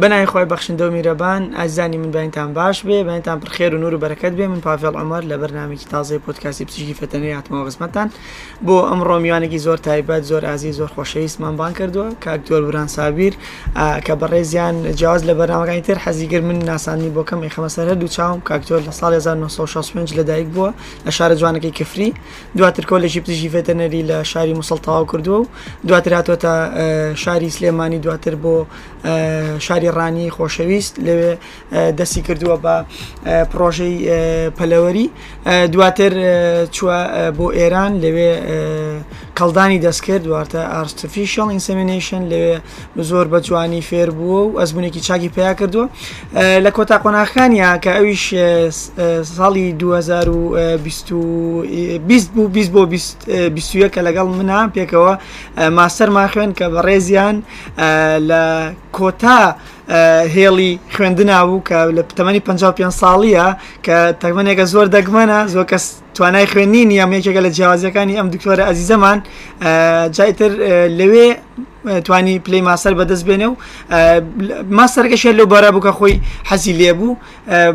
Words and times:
بەنای 0.00 0.26
خۆی 0.26 0.44
بەخشندە 0.52 0.80
و 0.82 0.90
میرەبان 0.96 1.56
ئازانی 1.60 1.96
من 1.96 2.10
باینتان 2.10 2.52
باش 2.54 2.82
بێ 2.82 3.00
بەینتان 3.08 3.40
پرخێر 3.40 3.74
و 3.74 3.78
نور 3.78 3.94
و 3.94 4.00
بەرەکەت 4.04 4.32
بێ 4.38 4.46
من 4.52 4.60
پافێڵ 4.60 4.94
ئەمار 5.00 5.22
لە 5.24 5.36
بەرنامێکی 5.40 5.88
تازای 5.90 6.18
پۆتکاسی 6.18 6.64
پزیشکی 6.64 6.94
فەتەنەی 7.00 7.38
هاتمەوە 7.38 7.66
قسمەتان 7.66 8.08
بۆ 8.66 8.88
ئەم 8.88 9.00
ڕۆمیوانێکی 9.04 9.58
زۆر 9.58 9.78
تایبەت 9.78 10.22
زۆر 10.22 10.44
ئازی 10.46 10.72
زۆر 10.72 10.90
خۆشەویستمان 10.96 11.56
بان 11.56 11.72
کردووە 11.74 12.24
کاکتۆر 12.24 12.62
بران 12.68 12.86
سابیر 12.86 13.32
کە 13.76 14.12
بەڕێزیان 14.20 14.92
جیاز 14.94 15.22
لە 15.24 15.34
بەرنامەکانی 15.34 15.82
تر 15.86 15.94
حەزیگر 16.04 16.40
من 16.40 16.58
ناسانی 16.58 17.10
بۆ 17.16 17.22
کەم 17.30 17.48
خەمەسەر 17.54 17.78
دوو 18.00 18.08
چاوم 18.08 18.40
کاکتۆر 18.40 18.80
لە 18.88 18.92
ساڵ 18.98 19.12
1965 19.14 20.14
لەدایک 20.20 20.46
بووە 20.56 20.72
لە 21.08 21.10
شارە 21.10 21.40
جوانەکەی 21.40 21.72
کفری 21.80 22.14
دواتر 22.56 22.82
کۆلێکی 22.84 23.18
پزیشکی 23.20 23.50
فەتەنەری 23.50 24.08
لە 24.10 24.24
شاری 24.26 24.54
مسلڵ 24.54 24.80
تەواو 24.86 25.06
کردووە 25.10 25.28
و 25.40 25.46
دواتر 25.88 26.12
هاتوۆتە 26.16 26.76
شاری 27.18 27.50
سلێمانی 27.50 27.94
دواتر 27.98 28.34
بۆ 28.34 28.54
شاری 29.58 29.85
علی 29.86 29.94
ڕانی 29.98 30.28
خۆشەویست 30.36 30.94
لەوێ 31.06 31.32
دەستی 31.98 32.22
کردووە 32.26 32.56
بە 32.64 32.76
پرۆژەی 33.50 33.94
پەلەوەری 34.58 35.06
دواتر 35.72 36.12
چوە 36.76 36.98
بۆ 37.36 37.46
ئێران 37.58 37.92
لەوێ 38.04 38.32
کەلدانی 39.38 39.78
دەستکرد 39.84 40.22
دواتە 40.28 40.62
ئارتفیشل 40.74 41.48
ئینسەمینیشن 41.50 42.22
لەوێ 42.30 42.54
زۆر 43.10 43.26
بە 43.32 43.38
جوانی 43.46 43.82
فێر 43.88 44.10
بووە 44.18 44.40
و 44.48 44.50
ئەزمونێکی 44.60 45.00
چاکی 45.06 45.28
پێیا 45.34 45.54
کردووە 45.60 45.86
لە 46.64 46.70
کۆتا 46.76 46.96
قۆناخانیا 47.04 47.70
کە 47.82 47.90
ئەویش 47.96 48.24
ساڵی 49.36 49.66
2020 49.78 51.08
بوو 52.34 52.46
20 52.48 52.70
بۆ 52.72 52.82
21 53.54 53.90
کە 53.94 54.00
لەگەڵ 54.06 54.26
منە 54.38 54.58
پێکەوە 54.74 55.12
ماستەر 55.78 56.10
ماخوێن 56.10 56.50
کە 56.58 56.64
بە 56.74 56.80
ڕێزیان 56.86 57.36
لە 58.28 58.42
کۆتا 58.96 59.42
هێڵی 60.34 60.70
خوێندنابوو 60.94 61.62
کە 61.68 61.78
لە 61.98 62.02
تەمەنی 62.18 62.40
55 62.40 62.92
ساڵیە 63.00 63.46
کە 63.86 63.98
تەمەنێکە 64.22 64.64
زۆر 64.72 64.86
دەگمەنە 64.96 65.38
زۆر 65.54 65.64
کەس 65.72 65.84
توانای 66.14 66.46
خوێنی 66.50 66.84
نیە 66.90 67.04
یەکێکە 67.18 67.40
لە 67.46 67.50
جیاوازەکانی 67.56 68.16
ئەم 68.18 68.28
دکتۆرە 68.34 68.64
ئەزیزەمان 68.68 69.18
جایتر 70.16 70.50
لەوێ 70.98 71.28
توانی 72.04 72.38
پلی 72.44 72.60
ماسەر 72.68 72.92
بەدەست 72.98 73.24
بێنێ 73.28 73.46
و 73.52 73.56
ماسەرگەشێ 74.78 75.32
لەو 75.38 75.46
بەرە 75.52 75.70
بووکە 75.74 75.92
خۆی 75.98 76.14
حەزی 76.48 76.72
لێبوو 76.80 77.16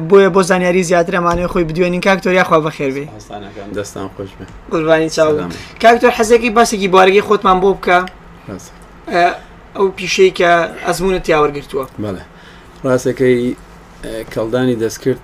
بۆیە 0.10 0.30
بۆ 0.36 0.42
زانیاری 0.50 0.84
زیاترەمانێ 0.90 1.46
خۆی 1.52 1.64
بدوێنین 1.70 2.02
کاکتۆریا 2.08 2.44
خوا 2.50 2.58
بەخێوێ 2.66 3.06
دەستان 3.78 4.08
خۆش 4.16 4.30
قوربانی 4.72 5.10
چاوم 5.16 5.50
کاکتۆر 5.84 6.12
حەزێکی 6.18 6.50
باسێکی 6.58 6.88
بارگی 6.96 7.22
خۆتمان 7.28 7.58
بۆ 7.64 7.70
بکە. 7.80 7.98
ئەو 9.76 9.88
پیشەی 9.98 10.32
کە 10.40 10.52
ئەزمونە 10.88 11.20
تیاوەرگرتووە 11.28 11.86
ڕاستەکەی 12.86 13.56
کەلدانی 14.34 14.76
دەستکرد 14.84 15.24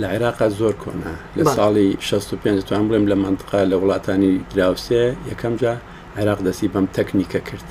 لە 0.00 0.06
عێراقا 0.14 0.46
زۆر 0.58 0.74
کۆنا 0.82 1.14
لە 1.36 1.44
ساڵی 1.56 1.96
65 2.00 2.62
توان 2.68 2.88
بڵێم 2.88 3.06
لە 3.10 3.14
منطقا 3.16 3.64
لە 3.70 3.74
وڵاتانی 3.76 4.44
دراوسێ 4.56 5.04
یەکەم 5.30 5.54
جا 5.62 5.74
عێراق 6.16 6.38
دەستی 6.46 6.68
بەم 6.74 6.86
تەکنیکە 6.96 7.40
کرد 7.48 7.66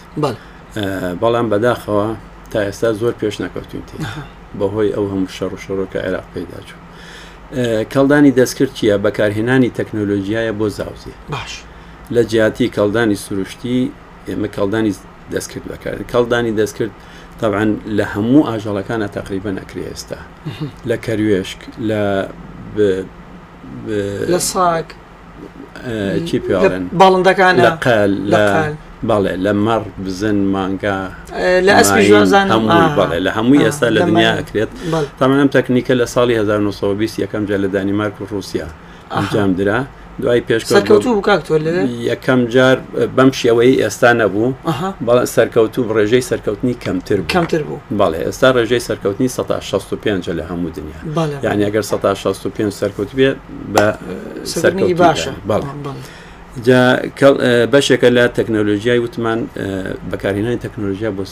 بەڵام 1.21 1.47
بەداخەوە 1.51 2.05
تا 2.51 2.59
ئێستا 2.67 2.93
زۆر 3.01 3.13
پێش 3.21 3.35
نەکەوتین 3.43 3.81
تی 3.87 3.97
بەهۆی 4.59 4.91
ئەو 4.95 5.05
هەموو 5.11 5.31
شەڕ 5.37 5.51
و 5.55 5.57
شەڕۆکە 5.65 5.95
عێراق 6.05 6.25
پیداچوو 6.33 6.79
کەلدانی 7.93 8.31
دەستکرد 8.39 8.71
چیە 8.79 8.95
بەکارهێنانی 9.05 9.71
تەکنۆلۆژیایە 9.79 10.53
بۆ 10.59 10.67
زاوزێ 10.77 11.13
باش 11.33 11.53
لە 12.15 12.21
جیاتی 12.31 12.67
کەلدانی 12.75 13.17
سروشتی 13.25 13.91
ئێمە 14.27 14.47
کەلدانی 14.55 14.93
دەستکرد 15.33 15.63
بەکار 15.71 15.93
کەڵدانی 16.13 16.53
دەستکرد 16.61 16.93
تاعاان 17.41 17.71
لە 17.97 18.05
هەموو 18.15 18.47
ئاژەڵەکانە 18.49 19.07
تقریبە 19.17 19.51
نەکری 19.59 19.83
ئێستا 19.91 20.19
لە 20.89 20.95
کەروێشک 21.05 21.59
لە 21.89 22.01
لە 24.33 24.37
ساک 24.53 24.85
چی 26.27 26.37
پێڵێن 26.47 26.83
باڵندەکان 26.99 27.55
لە 27.65 27.69
قەل 27.85 28.11
لە 28.31 28.45
بەڵێ 29.09 29.33
لە 29.45 29.51
مەڕ 29.65 29.83
بزن 30.05 30.35
مانگا 30.55 30.99
لە 31.67 31.73
بەڵێ 32.97 33.19
لە 33.25 33.31
هەمووی 33.37 33.63
ئێستا 33.65 33.87
لە 33.95 33.99
دنیا 34.09 34.33
ئەکرێت 34.39 34.71
تامانم 35.19 35.49
تەکنیکە 35.57 35.93
لە 36.01 36.05
ساڵی 36.15 36.35
1920 36.37 37.21
یەکەم 37.23 37.43
جە 37.49 37.55
لە 37.63 37.67
دانیمارک 37.73 38.15
و 38.21 38.25
رووسیا 38.31 38.67
ئەنجام 39.15 39.51
درا 39.59 39.79
دوای 40.23 40.41
پێشکەوتوو 40.49 41.13
بکاتۆ 41.21 41.53
لە 41.65 41.73
یەکەم 42.11 42.41
جار 42.53 42.77
بەم 43.17 43.29
شێوەی 43.41 43.73
ئێستا 43.83 44.09
نەبوو 44.21 44.49
بەڵ 45.07 45.17
سەرکەوتوو 45.35 45.93
ڕێژەی 45.97 46.23
سەرکەوتنی 46.29 46.75
کەمتر 46.83 47.19
کەمتر 47.33 47.61
بوو 47.67 47.79
بەڵێ 48.01 48.19
ئێستا 48.27 48.47
ڕێژەی 48.57 48.83
سەرکەوتنی 48.89 49.27
1965 49.29 50.29
لە 50.37 50.43
هەموو 50.49 50.69
دنیا 50.77 51.27
یعنی 51.47 51.63
ئەگەر 51.67 51.83
1965 51.83 52.73
سەرکەوت 52.79 53.11
بێ 53.17 53.29
بە 53.75 53.85
سەرکەوتی 54.43 54.95
باشە 55.01 55.31
بەڵ. 55.49 55.63
بەشێکە 57.73 58.09
لە 58.17 58.23
تەکنۆلژیای 58.37 58.99
وتمان 59.05 59.39
بەکارهێنانی 60.11 60.59
تەکنۆلژیا 60.65 61.09
بۆ 61.17 61.23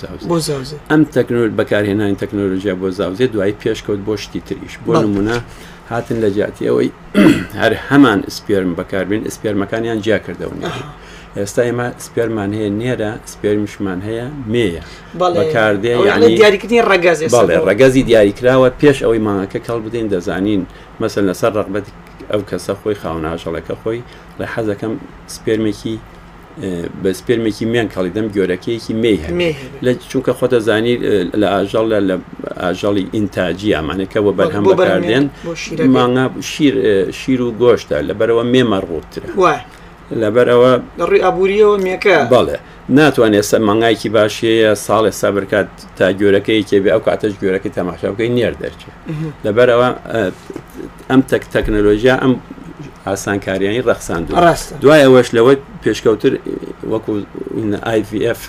ساوز 0.47 0.69
ئەم 0.91 1.01
تەکنۆل 1.17 1.49
بەکارهێنانی 1.59 2.15
تەکنۆلژیا 2.23 2.73
بۆ 2.81 2.87
زاوزێ 2.99 3.25
دوای 3.33 3.53
پێشکەوت 3.63 4.01
بۆ 4.07 4.13
شتی 4.23 4.39
تریش 4.47 4.73
بۆ 4.85 4.91
نمونە 5.03 5.37
هاتن 5.91 6.17
لە 6.23 6.29
جااتی 6.37 6.63
ئەوەی 6.69 6.89
هەر 7.61 7.73
هەمان 7.89 8.19
سپێرم 8.37 8.71
بەکاربین 8.79 9.21
سپێرمەکانیان 9.35 9.99
جیا 10.05 10.19
کردەوە 10.25 10.55
نێ. 10.61 10.67
ئێستا 11.39 11.61
ئێمە 11.67 11.87
سپێرمان 12.05 12.51
هەیە 12.57 12.69
نێرە 12.81 13.11
سپێرمشمان 13.33 13.99
هەیە 14.07 14.27
مێە 14.53 14.81
بەکاردێ 15.39 15.93
ینی 16.09 16.35
دیاریکردنی 16.39 16.81
ڕگەز 16.91 17.19
بەڵێ 17.35 17.55
ڕگەزی 17.69 18.03
دیاریکراوە 18.09 18.69
پێش 18.81 18.97
ئەوەی 19.05 19.21
مانەکە 19.27 19.59
کەڵ 19.67 19.79
بدەین 19.85 20.07
دەزانین 20.13 20.63
مەسل 21.01 21.23
لەسەر 21.29 21.51
ڕقبەت 21.59 21.85
ئەو 22.31 22.41
کەسە 22.49 22.73
خۆی 22.81 22.97
خاوناژەڵەکە 23.01 23.75
خۆی 23.81 23.99
لە 24.39 24.45
حەزەکەم 24.53 24.93
سپێرمێکی 25.35 25.95
بە 27.03 27.11
سپێرمێکی 27.19 27.65
میان 27.73 27.87
کاڵیدەم 27.95 28.27
گۆرەکەیەکی 28.35 28.93
مێ 29.37 29.51
لە 29.85 29.91
چونکە 30.11 30.31
خۆتە 30.39 30.59
زانی 30.67 30.95
لە 31.41 31.47
ئاژاڵ 31.55 31.85
لە 32.09 32.15
ئاژاڵی 32.63 33.03
ئینتاجی 33.15 33.71
ئامانەکەەوە 33.77 34.31
بەرهەم 34.39 34.63
بەکاردێن 34.71 35.25
مانا 35.95 36.25
شیر 37.21 37.39
و 37.47 37.49
گۆشتە 37.61 37.95
لەبەرەوە 38.09 38.43
مێمەڕوتترە 38.53 39.27
لەبەرەوە 40.21 40.71
ڕی 41.09 41.19
ئابوووریەوە 41.25 41.77
میەکە 41.85 42.17
بەڵێ. 42.33 42.57
ناتوانێت 42.99 43.45
سە 43.51 43.57
مەنگایکی 43.67 44.09
باشەیە 44.15 44.71
ساڵێ 44.85 45.11
سابرکات 45.21 45.69
تا 45.97 46.05
گۆرەکەی 46.19 46.61
کێبێ 46.69 46.89
ئەو 46.95 47.01
کاتەش 47.07 47.33
گۆرەکەی 47.41 47.71
تەماشاوکەی 47.77 48.29
نێر 48.37 48.53
دەرچێت 48.61 48.97
لەبەرەوە 49.45 49.89
ئەم 51.09 51.21
تەک 51.31 51.43
تەکنەلۆژیا 51.53 52.15
ئەم 52.23 52.33
ئاسانکاریانی 53.11 53.81
ڕەخساند 53.89 54.25
دوای 54.83 55.01
ئەوەش 55.05 55.27
لەوە 55.37 55.51
پێشکەوتر 55.85 56.31
وەکو 56.93 57.13
IVF 57.99 58.41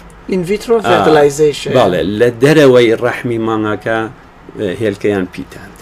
باڵێ 1.79 2.01
لە 2.21 2.29
دەرەوەی 2.43 2.89
ڕەحمی 3.05 3.39
ماماکە 3.49 3.99
هێلکەیان 4.83 5.27
پیتاند 5.35 5.77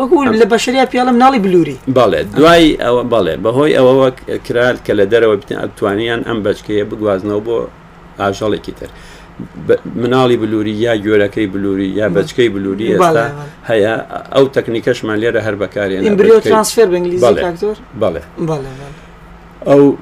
وەکو 0.00 0.16
لە 0.42 0.46
بەشریا 0.52 0.84
پیاڵم 0.92 1.16
ناڵی 1.24 1.40
بلووری 1.44 1.76
بەڵێ 1.98 2.20
دوای 2.38 2.66
ئەوە 2.84 3.02
بەڵێ 3.12 3.34
بەهۆی 3.44 3.72
ئەوەوە 3.78 4.08
کرال 4.46 4.76
کە 4.84 4.92
لە 4.98 5.04
دەرەوە 5.12 5.36
توانیان 5.78 6.20
ئەم 6.28 6.38
بچکەیە 6.46 6.84
بگوازنەوە 6.90 7.40
بۆ 7.46 7.56
ئاژەڵێکی 8.20 8.72
تر. 8.80 8.90
مناڵی 10.02 10.36
بلووری 10.42 10.70
یا 10.70 10.94
گوێرەکەی 11.02 11.46
بلووری 11.52 11.86
یا 11.86 12.08
بچکەی 12.08 12.48
بلووری 12.54 12.88
ئێستا 12.98 13.24
هەیە 13.68 13.92
ئەو 14.34 14.44
تەکنیکەشمان 14.56 15.18
لێرە 15.22 15.40
هەر 15.46 15.54
بەکارێنێ 15.54 16.10
بڵێ 16.18 17.50
ئەو 19.66 19.94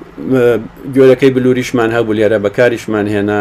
گوێرەکەی 0.94 1.30
بلووریشمان 1.36 1.90
هەبوو 1.96 2.14
لێرە 2.18 2.38
بەکاریشمان 2.44 3.06
هێنا 3.14 3.40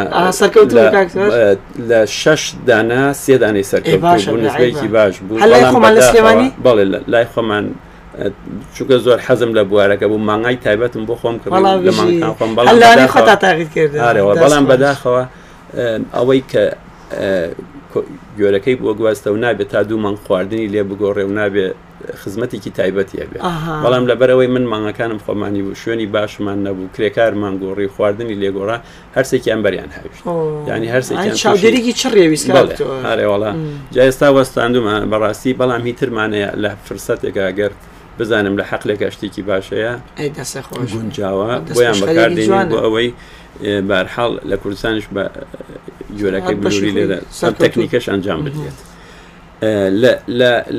لە 1.89 1.99
شش 2.21 2.43
دانا 2.67 3.13
سێدانەی 3.23 3.63
سەرکەوتێکی 3.71 4.87
باش 4.95 5.15
بوو 5.27 5.39
بڵێ 6.63 6.83
لای 7.07 7.25
خۆمان 7.35 7.65
چووکە 8.75 8.97
زۆر 9.05 9.19
حەزم 9.27 9.51
لە 9.57 9.61
بوارەکە 9.69 10.05
بوو 10.09 10.17
مانگای 10.29 10.55
تایبەتم 10.65 11.01
بۆ 11.07 11.15
خۆم 11.21 11.35
کرد 11.41 11.53
بەڵام 14.43 14.65
بەداخەوە 14.71 15.23
ئەوەی 16.13 16.43
کە 16.51 16.65
گۆرەکەی 18.39 18.75
بۆ 18.81 18.91
گواستە 18.99 19.27
و 19.31 19.35
نابێت 19.37 19.67
تا 19.71 19.83
دوو 19.83 19.97
مانگ 19.97 20.17
خواردنی 20.27 20.67
لێ 20.73 20.83
بگۆڕێ 20.89 21.23
و 21.29 21.31
نابێت 21.39 21.75
خزمەتێکی 22.21 22.71
تایبەتی 22.79 23.17
هەبێ 23.23 23.37
بەڵام 23.83 24.03
لەبەرەوەی 24.09 24.47
من 24.55 24.65
مانگەکانم 24.73 25.19
خۆمانی 25.25 25.61
بوو 25.65 25.75
شوێنی 25.81 26.07
باشمان 26.15 26.57
نەبوو 26.67 26.87
کرێکار 26.95 27.31
مانگۆڕی 27.43 27.87
خواردنی 27.95 28.35
لێگۆڕا 28.41 28.77
هەرسێکیان 29.15 29.59
بەریان 29.65 29.89
هاویشت 29.95 30.21
ینی 30.75 30.87
هەرسێکیێکی 30.95 31.93
چ 31.99 32.03
ڕێویستڵێ 32.15 32.63
جا 33.95 34.01
ئێستا 34.07 34.27
وەستاندومان 34.37 35.01
بەڕاستی 35.11 35.51
بەڵام 35.59 35.81
هیترمانەیە 35.89 36.49
لە 36.63 36.71
فرسەتێکە 36.87 37.45
گەرت 37.59 37.81
بزانم 38.19 38.57
لە 38.61 38.63
حەقلێکە 38.71 39.09
شتێکی 39.13 39.43
باشەیە 39.47 39.91
گونجاوە 40.93 41.45
بۆیان 41.75 41.97
بەکاردێن 42.03 42.65
بۆ 42.71 42.77
ئەوەی 42.85 43.09
بارحاڵ 43.89 44.31
لە 44.51 44.55
کوردستانش 44.63 45.05
بە 45.15 45.23
جۆرەکەی 46.19 46.55
بلووری 46.61 46.91
لێرە 46.97 47.17
تەکنیکەش 47.63 48.05
ئەنجام 48.11 48.39
بدرێت. 48.45 48.77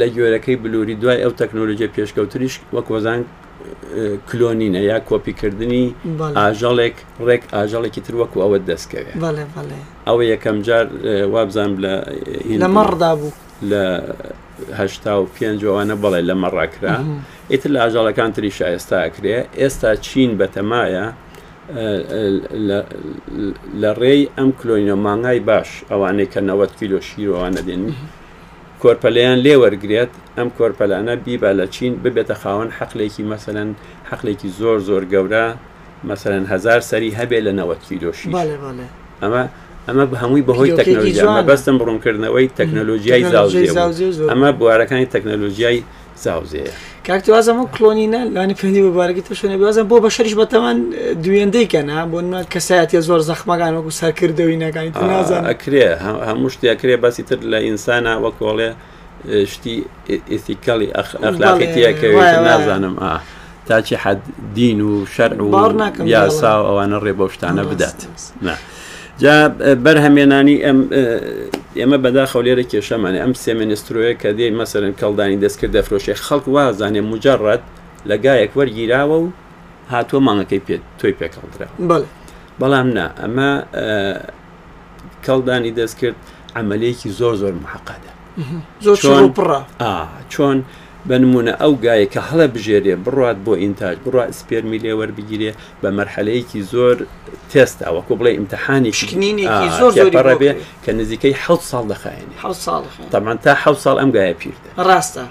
لە 0.01 0.07
گوێرەکەی 0.15 0.57
بلووری 0.63 0.95
دوای 1.03 1.19
ئەو 1.25 1.33
تەکنۆلژیە 1.41 1.89
پێشکەوتریش 1.97 2.55
وەک 2.75 2.87
وەزان 2.95 3.21
کلۆنینە 4.29 4.81
یا 4.91 4.99
کۆپیکردنی 5.11 5.85
ئاژەڵێک 6.41 6.97
ڕێک 7.27 7.43
ئاژەڵێکی 7.57 8.01
تر 8.07 8.15
وەکو 8.21 8.39
ئەوە 8.45 8.59
دەستکەوێت 8.69 9.17
ئەوە 10.09 10.23
یەکەم 10.33 10.57
جار 10.67 10.87
وابزان 11.35 11.71
لە 11.85 11.93
لە 12.65 12.69
مەڕدا 12.77 13.13
بوو 13.19 13.33
لەهشتا 13.63 15.15
و 15.23 15.27
پێنجوانە 15.39 15.97
بڵێ 16.05 16.21
لەمە 16.29 16.49
ڕاکرا 16.57 16.97
ئیتر 17.51 17.71
لە 17.75 17.79
ئاژاڵەکان 17.85 18.31
تریش 18.37 18.59
ئێستا 18.63 18.97
ئەکرێ 19.05 19.39
ئێستا 19.61 19.91
چین 20.07 20.31
بەتەمایە 20.41 21.07
لە 23.83 23.91
ڕێی 24.01 24.23
ئەم 24.37 24.51
کلۆینە 24.61 24.95
مانگای 25.07 25.41
باش 25.51 25.69
ئەوانەی 25.91 26.29
کە 26.33 26.41
90 26.41 26.79
کیلۆ 26.79 27.01
شیرۆوانە 27.09 27.61
دێن 27.69 27.83
کۆرپەلیان 28.83 29.39
لێوەرگێت 29.45 30.13
ئەم 30.39 30.49
کۆرپەلانە 30.59 31.15
بیبا 31.25 31.51
لە 31.59 31.67
چین 31.75 31.93
ببێتە 32.05 32.35
خاوەن 32.43 32.71
حەقلێکی 32.79 33.25
مەسەن 33.33 33.69
حەقلێکی 34.11 34.49
زۆر 34.59 34.79
زۆر 34.89 35.03
گەورە 35.13 35.47
مەسەرەنهزار 36.09 36.81
سەری 36.91 37.11
هەبێ 37.19 37.39
لە 37.47 37.53
90 37.53 37.87
کیلۆشی 37.89 38.31
ئەمە 39.23 39.45
ئەمە 39.89 40.05
هەمووی 40.23 40.43
بەهۆی 40.49 40.71
تەکنۆلژیە 40.77 41.43
بەستم 41.51 41.77
بڕوونکردنەوەی 41.81 42.49
تەکنۆلۆژیای 42.61 43.25
زاوزێ 43.35 43.69
ئەمە 44.33 44.49
بوارەکانی 44.59 45.07
تەکنۆلۆژیای 45.15 45.79
زاوزەیە 46.25 46.73
کاکتوازم 47.07 47.57
و 47.61 47.67
کلۆنینە 47.75 48.21
لانی 48.35 48.55
پێندی 48.61 48.81
بەبارەگی 48.87 49.23
تە 49.29 49.33
شوێنە 49.41 49.57
بازم 49.65 49.87
بۆ 49.89 49.97
بە 50.05 50.09
شەرش 50.17 50.35
بەتەوان 50.41 50.77
دوێندەیکەنا 51.25 51.99
بۆ 52.11 52.19
کەسایەتی 52.53 53.01
زۆر 53.09 53.21
زەخمەکان 53.31 53.73
وەکو 53.77 53.93
سەرکردەوەی 54.01 54.59
نەکانی 54.65 54.91
نازان 55.13 55.43
ئەکرێ 55.51 55.85
هەموو 56.29 56.49
شتێکرێ 56.55 56.97
باسی 57.03 57.23
تر 57.29 57.39
لە 57.51 57.57
ئینسانە 57.67 58.13
وەکۆڵێ 58.25 58.71
شتی 59.53 59.77
ئیسیکەڵی 60.33 60.89
ئەخلاقیتیەکەوێت 60.97 62.33
نازانم 62.49 62.97
ئا 63.05 63.13
تاچی 63.69 63.97
حد 64.05 64.23
دین 64.55 64.81
و 64.89 64.93
شەر 65.17 65.33
و 65.43 65.51
یاسا 66.15 66.53
ئەوانە 66.69 66.99
ڕێ 67.05 67.13
بۆ 67.19 67.27
شتانە 67.35 67.63
بدات. 67.73 67.99
جا 69.25 69.35
بەرهەمێنانی 69.85 70.57
ئەم 70.67 70.79
ئێمە 71.81 71.99
بەداخە 72.05 72.39
لێرە 72.47 72.65
کێشەمانە 72.73 73.19
ئەم 73.25 73.33
سێمێنسترۆیە 73.45 74.15
کە 74.23 74.31
دێ 74.39 74.47
مەسەرن 74.61 74.93
کەڵدانی 75.01 75.39
دەستکرد 75.45 75.73
دەفرۆشێ 75.77 76.15
خەڵک 76.27 76.45
وازانێ 76.55 77.03
مجارڕەت 77.13 77.63
لەگایەک 78.11 78.51
وەرگیراوە 78.59 79.17
و 79.25 79.29
هاتووە 79.93 80.21
مانگەکەی 80.27 80.61
پێ 80.67 80.77
تۆی 81.01 81.13
پێکەڵدرا 81.21 81.67
بەڵام 82.61 82.89
نا 82.97 83.07
ئەمە 83.23 83.51
کەڵدانی 85.25 85.73
دەستکرد 85.81 86.19
عملەیەکی 86.61 87.09
زۆر 87.19 87.35
زۆر 87.43 87.55
محەقەدە 87.65 88.11
زۆر 88.85 88.97
چۆن 90.33 90.59
بە 91.11 91.17
نمونە 91.23 91.53
ئەو 91.63 91.73
گایە 91.85 92.07
کە 92.15 92.21
هەڵە 92.29 92.47
بژێرێ 92.55 92.95
بڕات 93.07 93.37
بۆ 93.47 93.53
ئینتاج 93.63 93.97
بڕات 94.07 94.31
سپێرمی 94.41 94.79
لێوە 94.85 95.07
بگیرێ 95.17 95.53
بە 95.83 95.89
مەرحەلەیەکی 95.97 96.61
زۆر 96.73 96.97
تێستا 97.53 97.87
وەکو 97.97 98.15
بڵێ 98.21 98.31
ئیمتحانی 98.39 98.93
شکنینیڕە 99.01 100.35
بێ 100.43 100.51
کە 100.85 100.91
نزیکەی 101.01 101.35
حە 101.43 101.55
ساڵ 101.71 101.85
دەخایێنێ 101.93 102.35
تامان 103.13 103.39
تا 103.45 103.53
حە 103.63 103.73
ساڵ 103.85 103.97
ئەم 104.03 104.11
گایە 104.17 104.35
پیردە 104.41 104.69
ڕاستە. 104.89 105.25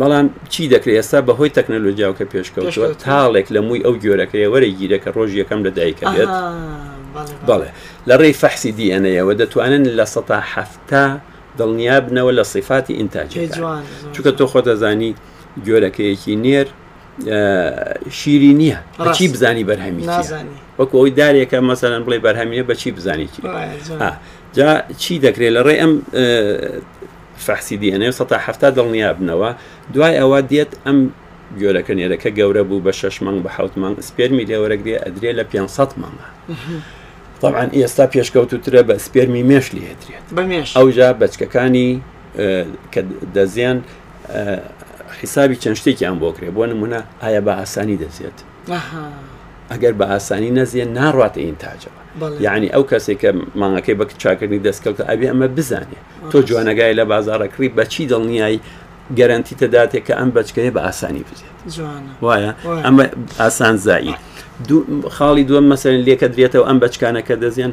بەڵام 0.00 0.26
چی 0.52 0.62
دەکرێت 0.74 0.96
ئێستا 1.00 1.18
بەهۆی 1.28 1.50
تەکنەلۆجیاو 1.58 2.12
کە 2.18 2.24
پێشکەوتوە 2.32 2.86
تاڵێک 3.04 3.46
لە 3.54 3.60
مووی 3.66 3.82
ئەو 3.86 3.94
گۆرەکەی 4.04 4.46
وەرەی 4.52 4.74
گیرەکە 4.80 5.10
ڕۆژ 5.16 5.30
یەکەم 5.40 5.60
لە 5.66 5.70
دایکە 5.76 6.04
بێت 6.14 6.30
بەڵێ 7.48 7.70
لە 8.08 8.14
ڕێی 8.20 8.34
فەحسی 8.40 8.72
دیەنەیەوە 8.78 9.32
دەتوانن 9.40 9.84
لە 9.98 10.04
سەتا 10.14 10.38
هەفتا 10.54 11.04
دڵنیا 11.58 12.00
بنەوە 12.06 12.32
لە 12.38 12.42
سیفاتی 12.52 12.94
ئینتاج 12.98 13.30
چونکە 14.14 14.30
تۆ 14.38 14.44
خۆ 14.50 14.60
دەزانی 14.68 15.10
گۆرەکەیەکی 15.66 16.34
نێر 16.44 16.68
شیری 18.18 18.52
نییە 18.60 18.78
چی 19.16 19.24
بزانی 19.32 19.64
بەرهەمی 19.70 20.04
وەکو 20.78 20.94
ئەوی 20.98 21.12
دارێکە 21.20 21.58
مەسەرەن 21.68 22.02
بڵێ 22.06 22.18
بەرهەمیە 22.26 22.62
بە 22.68 22.74
چی 22.80 22.90
بزانی 22.96 23.28
چی 23.34 23.40
جا 24.56 24.68
چی 25.02 25.14
دەکرێت 25.26 25.52
لە 25.56 25.60
ڕێ 25.66 25.74
ئەم 25.82 25.92
فەحسی 27.46 27.76
دیێنێ 27.82 28.06
1970 28.08 28.76
دڵنیا 28.78 29.10
بنەوە 29.18 29.50
دوای 29.94 30.14
ئەوە 30.20 30.38
دێت 30.52 30.72
ئەم 30.86 30.98
گۆرەکە 31.60 31.92
نێرەکە 31.98 32.30
گەورە 32.38 32.62
بوو 32.68 32.80
بە 32.86 32.92
شش 33.00 33.16
مانگ 33.24 33.38
بە 33.44 33.50
حوت 33.56 33.74
مانگ 33.82 33.96
سپێرمی 34.08 34.44
لێوەرەگرێ 34.50 34.96
ئەدرێ 35.04 35.32
لە 35.38 35.44
500 35.52 35.88
مانگە. 36.00 36.28
طبعاان 37.42 37.70
ئێستا 37.78 38.06
پێشکەوتوترە 38.14 38.82
بە 38.88 38.94
سپێرمی 39.06 39.42
مێشلی 39.50 39.82
هێترێت 39.88 40.24
ئەوجا 40.78 41.08
بەچکەکانی 41.20 41.88
کە 42.92 43.00
دەزیان 43.34 43.78
حیسابی 45.20 45.56
چەند 45.62 45.76
شتێکیان 45.80 46.16
بۆ 46.22 46.28
کرێ 46.36 46.48
بۆ 46.56 46.62
نمونە 46.72 47.00
ئایا 47.22 47.40
بە 47.46 47.52
ئاسانی 47.60 47.98
دەزێت 48.02 48.38
ئەگەر 49.72 49.94
بە 50.00 50.04
ئاسانی 50.12 50.50
نەزیە 50.58 50.86
ناڕاتە 50.98 51.38
ئین 51.44 51.56
تاجەوە 51.64 51.98
یعنی 52.46 52.68
ئەو 52.74 52.84
کەسێک 52.90 53.18
کە 53.22 53.30
مانگەکەی 53.60 53.94
بە 54.00 54.04
چاکردنی 54.22 54.60
دەستکەوتە 54.68 55.02
ئەبێ 55.10 55.26
ئەمە 55.30 55.48
بزانێ 55.56 55.98
تۆ 56.30 56.38
جوانەگای 56.48 56.94
لە 57.00 57.04
بازارەکری 57.12 57.68
بەچی 57.78 58.04
دڵنیایی 58.12 58.58
گەرانتی 59.16 59.54
تەداتێک 59.62 60.02
کە 60.06 60.14
ئەم 60.20 60.30
بچکەیە 60.36 60.70
بە 60.76 60.80
ئاسانی 60.86 61.24
بزێت 61.28 61.54
وایە 62.24 62.50
ئەمە 62.86 63.04
ئاسان 63.42 63.76
زایی 63.76 64.16
خاڵی 65.16 65.44
دووەم 65.48 65.66
مەسەرن 65.72 66.00
لێکە 66.06 66.26
درێتەوە 66.34 66.64
ئەم 66.68 66.78
بچکانە 66.82 67.20
کە 67.28 67.34
دەزیێن 67.42 67.72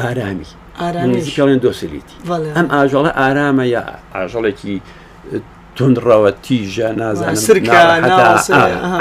ئارامی 0.00 0.48
ئارامیڵێن 0.80 1.58
دۆسلیتی 1.64 2.16
ئەم 2.56 2.66
ئاژەڵە 2.74 3.10
ئارامە 3.20 3.64
یا 3.74 3.82
ئاژەڵێکی 4.16 4.76
تونڕەوە 5.76 6.30
تیژە 6.44 6.88
نازانم 7.00 7.40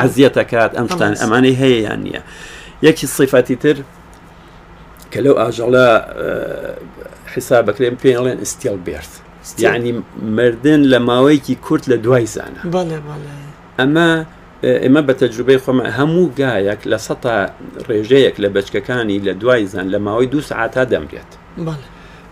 ئازیەتەکات 0.01 0.71
ئەم 0.77 0.87
شتان 0.93 1.13
ئەمانەی 1.21 1.55
هەیە 1.61 1.79
یان 1.87 2.01
نییە 2.07 2.21
یەکی 2.87 3.05
سیفەتی 3.17 3.55
تر 3.63 3.77
کە 5.11 5.19
لەو 5.25 5.35
ئاژەڵە 5.41 5.87
حساب 7.35 7.61
بکرێن 7.69 7.95
پێڵێن 8.03 8.39
ئستیل 8.43 8.77
بێرت 8.85 9.11
یعنی 9.57 10.03
مردن 10.21 10.83
لە 10.83 10.99
ماوەیەکی 10.99 11.55
کورت 11.67 11.83
لە 11.89 11.93
دوای 11.93 12.27
زانە 12.27 12.61
ئەمە 13.79 14.25
ئێمە 14.63 15.01
بە 15.09 15.13
تەجروبەی 15.13 15.59
خۆمە 15.63 15.85
هەموو 15.99 16.29
گایەک 16.39 16.79
لە 16.91 16.97
سە 17.05 17.15
ڕێژەیەک 17.89 18.35
لە 18.43 18.49
بچکەکانی 18.55 19.19
لە 19.27 19.33
دوای 19.41 19.65
زان 19.65 19.87
لە 19.91 19.95
ماوەی 19.99 20.27
دو 20.27 20.41
سعاتا 20.41 20.85
دەمرێت 20.85 21.31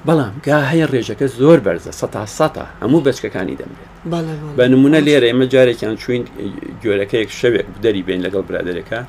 بەڵام 0.08 0.34
گا 0.48 0.58
هەیە 0.72 0.86
ڕێژەکە 0.94 1.27
زۆر 1.39 1.60
بەرزە 1.65 1.91
سە 2.00 2.08
سە 2.38 2.50
هەموو 2.82 3.01
بچکەکانی 3.01 3.58
دەمرێت 3.62 3.89
بە 4.58 4.63
نمونە 4.72 5.00
لێرە 5.06 5.27
ئێمە 5.32 5.46
جارێکیان 5.53 5.96
چوین 6.03 6.24
گوێرەکەیەک 6.84 7.30
شەوێک 7.41 7.65
دەری 7.84 8.03
بین 8.08 8.22
لەگەڵ 8.25 8.44
برادێکە 8.50 9.00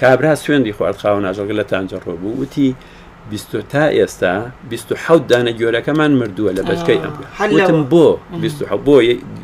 کابرا 0.00 0.34
سوێندی 0.34 0.72
خوارد 0.72 0.96
خاو 1.02 1.20
ناژەگە 1.26 1.54
لە 1.60 1.64
تانجە 1.72 1.98
ڕۆبوو 2.06 2.40
وتی 2.40 2.74
تا 3.70 3.88
ئێستا 3.92 4.42
26 4.70 5.18
دانە 5.30 5.52
گۆرەکەمان 5.60 6.12
مردووە 6.20 6.52
لە 6.56 6.62
بەچکەی 6.68 6.98
ئەمتم 7.40 7.80
بۆ 7.90 8.06
بۆ 8.86 8.96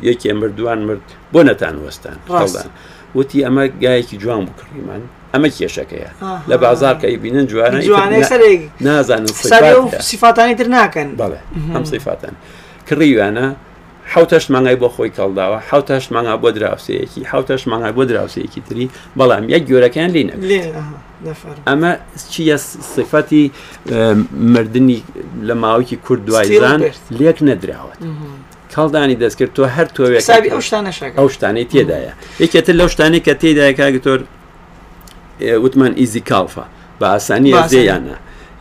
یەکێ 0.09 0.33
مردووان 0.41 0.79
مرد 0.87 1.05
بۆ 1.33 1.39
نەتان 1.49 1.75
وەستان 1.85 2.17
وتی 3.15 3.39
ئەمە 3.45 3.65
گایەکی 3.83 4.17
جوان 4.23 4.41
بکڕیمان 4.47 5.01
ئەمە 5.33 5.49
کێشەکەیە 5.57 6.09
لە 6.49 6.55
بازار 6.63 6.95
کە 7.01 7.07
بینن 7.25 7.45
جوانە 7.51 7.77
نازانن 8.81 9.27
سیفاتانی 10.09 10.55
تر 10.59 10.67
ناکەن 10.77 11.09
بەڵێ 11.21 11.39
ئەم 11.75 11.83
سیفاتان 11.91 12.33
کڕیوانە 12.87 13.45
حوتەشت 14.13 14.47
مانگای 14.53 14.75
بۆ 14.81 14.87
خۆی 14.95 15.11
کەڵداوە 15.17 15.57
حوتەشت 15.69 16.09
مانگا 16.15 16.35
بۆ 16.43 16.49
دراوسەیەکی 16.57 17.21
حوتەشت 17.31 17.65
مانگای 17.71 17.91
بۆ 17.97 18.03
دراوسەیەکی 18.11 18.61
تری 18.69 18.85
بەڵام 19.19 19.43
یەک 19.53 19.63
گۆرەکان 19.69 20.09
لینە 20.15 20.35
ئەمە 21.69 21.91
چیە 22.31 22.57
سفەتی 22.93 23.43
مردنی 24.53 25.03
لە 25.47 25.53
ماوەکی 25.61 25.97
کورد 26.05 26.21
دوایزان 26.29 26.79
لێک 27.19 27.37
نەدراوەت. 27.49 27.99
کاڵدانی 28.73 29.15
دەستکرد 29.23 29.51
تۆ 29.57 29.61
هەر 29.75 29.87
تۆ 29.95 30.01
ئەو 31.19 31.29
شتانەی 31.35 31.65
تێدایە 31.73 32.11
یەکێتە 32.43 32.71
لەو 32.79 32.87
شتانی 32.93 33.19
کە 33.25 33.33
تێدایە 33.41 33.73
کاگتۆر 33.79 34.19
وتمان 35.63 35.93
ئیزی 36.01 36.21
کاڵفا 36.29 36.65
بە 36.99 37.05
ئاسانی 37.15 37.51
زیانە 37.71 38.15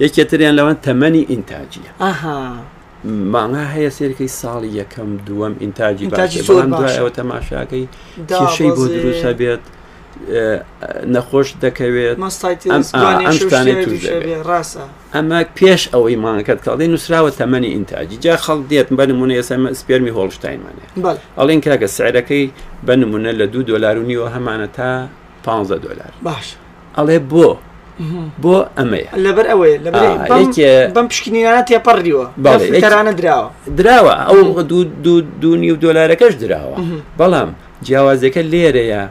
یەکێتریان 0.04 0.54
لەوان 0.58 0.76
تەمەنی 0.86 1.22
ئینتاجیە 1.32 1.90
مانا 3.32 3.62
هەیە 3.74 3.90
سێرکەی 3.98 4.30
ساڵی 4.40 4.70
یەکەم 4.80 5.10
دووەم 5.26 5.54
ئینتاجی 5.62 6.06
باشەوە 6.10 7.10
تەماشاکەی 7.18 7.84
کێشەی 8.30 8.70
بۆ 8.76 8.84
دروستە 8.94 9.32
بێت. 9.40 9.64
نەخۆش 11.14 11.48
دەکەوێت 11.64 12.16
ئەمە 15.16 15.40
پێش 15.58 15.82
ئەوەی 15.94 16.16
مانەکەت 16.24 16.60
کاڵی 16.66 16.86
نووسراوە 16.92 17.30
تەمەنی 17.40 17.70
ئینتاجی 17.74 18.16
جا 18.24 18.34
خەڵ 18.44 18.58
دێت 18.70 18.88
بە 18.98 19.04
نمونە 19.10 19.34
ئێسمە 19.38 19.68
سپێرمی 19.80 20.12
هۆڵشتاینمانێ 20.16 20.84
ئەڵێن 21.38 21.60
کاکە 21.66 21.88
سعرەکەی 21.96 22.44
بە 22.86 22.92
نمونە 23.02 23.30
لە 23.40 23.46
دو 23.52 23.60
دلار 23.68 23.96
و 23.98 24.04
نیوە 24.10 24.28
هەمانە 24.34 24.68
تا 24.76 24.90
15 25.42 25.78
دلار 25.84 26.12
باش 26.22 26.46
ئەڵێ 26.96 27.18
بۆ 27.30 27.48
بۆ 28.42 28.56
ئەمەیە 28.78 29.10
لەبەر 29.24 29.46
ئەوەیە 29.52 29.78
بەم 30.94 31.06
پشکنیانە 31.08 31.62
تێپەڕیوە 31.68 32.26
بەرانە 32.82 33.12
درراوە 33.20 33.50
درراوە 33.76 34.14
ئەو 34.28 34.62
دو 34.62 34.84
دو 34.84 35.20
دو 35.40 35.56
نیو 35.64 35.76
دلارەکەش 35.84 36.34
درراوە 36.42 36.76
بەڵام 37.20 37.50
جیاوازەکە 37.86 38.42
لێرەیە 38.52 39.02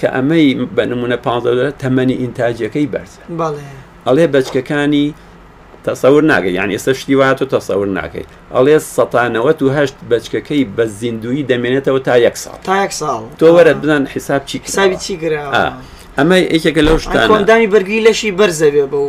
کە 0.00 0.08
ئەمەی 0.16 0.46
بە 0.76 0.84
نمونە 0.92 1.16
پ 1.24 1.26
تەمەنی 1.82 2.14
ئینتاجەکەی 2.22 2.88
بەرز 2.92 3.12
ئەڵێ 4.06 4.26
بەچکەکانی 4.34 5.06
تەسەور 5.86 6.22
ناگەی 6.32 6.52
یان 6.58 6.70
ئێستا 6.76 6.92
شتی 7.00 7.14
وات 7.20 7.38
و 7.42 7.46
تەسەور 7.54 7.88
ناکەیت 7.98 8.30
ئەڵێ 8.54 8.76
سەتانەوەت 8.96 9.58
و 9.62 9.68
هەشت 9.76 9.96
بەچکەکەی 10.10 10.64
بە 10.76 10.84
زیندوی 11.00 11.42
دەمێنێتەوە 11.50 12.00
تا 12.06 12.14
یەک 12.26 12.36
ساڵ 12.44 12.56
تا 12.68 12.74
یەک 12.84 12.92
ساڵ 13.00 13.20
تۆ 13.40 13.46
وەرە 13.56 13.72
بدەن 13.82 14.02
حساب 14.14 14.40
چی 14.48 14.58
کسابی 14.64 14.96
چی 15.04 15.14
گرا 15.22 15.42
ئەمە 16.18 16.36
ئەیکێکە 16.52 16.82
لەو 16.88 16.98
شتاندامی 17.04 17.68
بەرگی 17.74 18.04
لەشی 18.06 18.32
بەرزە 18.40 18.68
بێ 18.74 18.84
بە 18.92 19.00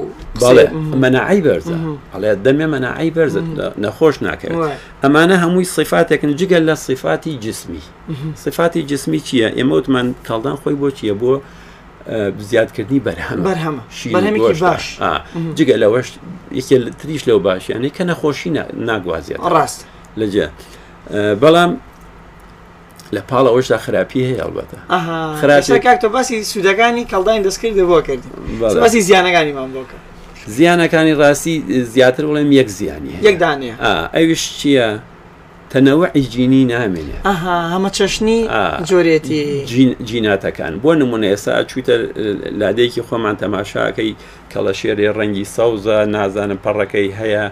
بەڵێ 0.43 0.65
مەنەعی 1.03 1.41
بەرزە 1.47 1.75
هەڵێ 2.13 2.31
دەمێ 2.45 2.67
مەنەعی 2.73 3.09
بەرز 3.17 3.35
نەخۆش 3.83 4.15
ناکەێت 4.27 4.53
ئەمانە 5.03 5.35
هەمووی 5.43 5.65
صفاتێکن 5.77 6.31
جگەل 6.39 6.63
لە 6.69 6.75
صفاتی 6.87 7.33
جسمی 7.45 7.81
صفاتی 8.45 8.81
جسمی 8.91 9.19
چییە 9.27 9.47
ئێمە 9.57 9.73
وتمان 9.79 10.07
کاڵدان 10.27 10.57
خۆی 10.61 10.75
بۆ 10.81 10.87
چییە 10.97 11.13
بۆ 11.21 11.33
زیادکردنی 12.49 12.99
بەرهەم 13.07 13.37
بەرهەمە 13.49 13.81
باش 14.63 14.85
جگە 15.57 15.75
لەوەش 15.81 16.07
یەکێ 16.59 16.77
تریش 16.99 17.21
لەو 17.29 17.39
باشیانەی 17.47 17.91
کە 17.97 18.03
نەخۆشی 18.09 18.49
ناگوازیێت 18.89 19.41
ڕاست 19.55 19.79
لەجێ 20.19 20.47
بەڵام 21.43 21.71
لە 23.15 23.21
پاڵ 23.29 23.45
ئەوشدا 23.53 23.77
خراپی 23.85 24.19
هەیە 24.29 24.39
ئەلبەتە 24.43 24.75
خراپی 25.41 25.79
کاکتۆ 25.87 26.07
باسی 26.15 26.35
سوودەکانی 26.51 27.03
کەڵدانی 27.11 27.41
دەستکرد 27.47 27.77
بۆ 27.91 27.99
کردی 28.07 28.29
باسی 28.59 29.01
زیانەکانی 29.07 29.51
مام 29.57 29.71
بۆکە 29.75 29.97
زیانەکانی 30.57 31.13
ڕاستی 31.21 31.55
زیاتر 31.93 32.23
بڵێم 32.29 32.49
یەک 32.59 32.69
زیانی 32.79 33.13
یەکدانێ 33.27 33.71
ئەویش 34.15 34.43
چییە؟ 34.59 34.89
تەنەوەعی 35.73 36.25
جینی 36.33 36.65
نامێنێ 36.71 37.17
هەمە 37.73 37.89
چەشنی 37.97 38.39
جۆرێتی 38.89 39.39
جیناتەکان 40.09 40.73
بۆ 40.83 40.91
نمونە 41.01 41.25
ئێستا 41.33 41.53
چویتە 41.69 41.95
لادێکی 42.59 43.01
خۆمان 43.07 43.35
تەماشاکەی 43.43 44.11
کەڵەشێری 44.53 45.05
ڕەنگی 45.17 45.45
سەوزە 45.55 45.97
نازانم 46.15 46.59
پەڕەکەی 46.65 47.07
هەیە 47.19 47.43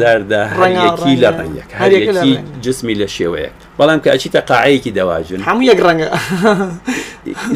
زەردە 0.00 0.42
هەرەکی 0.54 1.14
لە 1.24 1.30
ڕنگەک 1.38 1.68
هەرێکی 1.80 2.32
جسمی 2.64 2.94
لە 3.00 3.06
شێوەیە 3.16 3.50
بەڵام 3.78 3.98
کە 4.04 4.08
ئەچیتە 4.14 4.40
قاعەیەکی 4.50 4.92
دەواژن 4.98 5.40
هەموو 5.48 5.62
یەک 5.70 5.78
ڕەنگە 5.86 6.08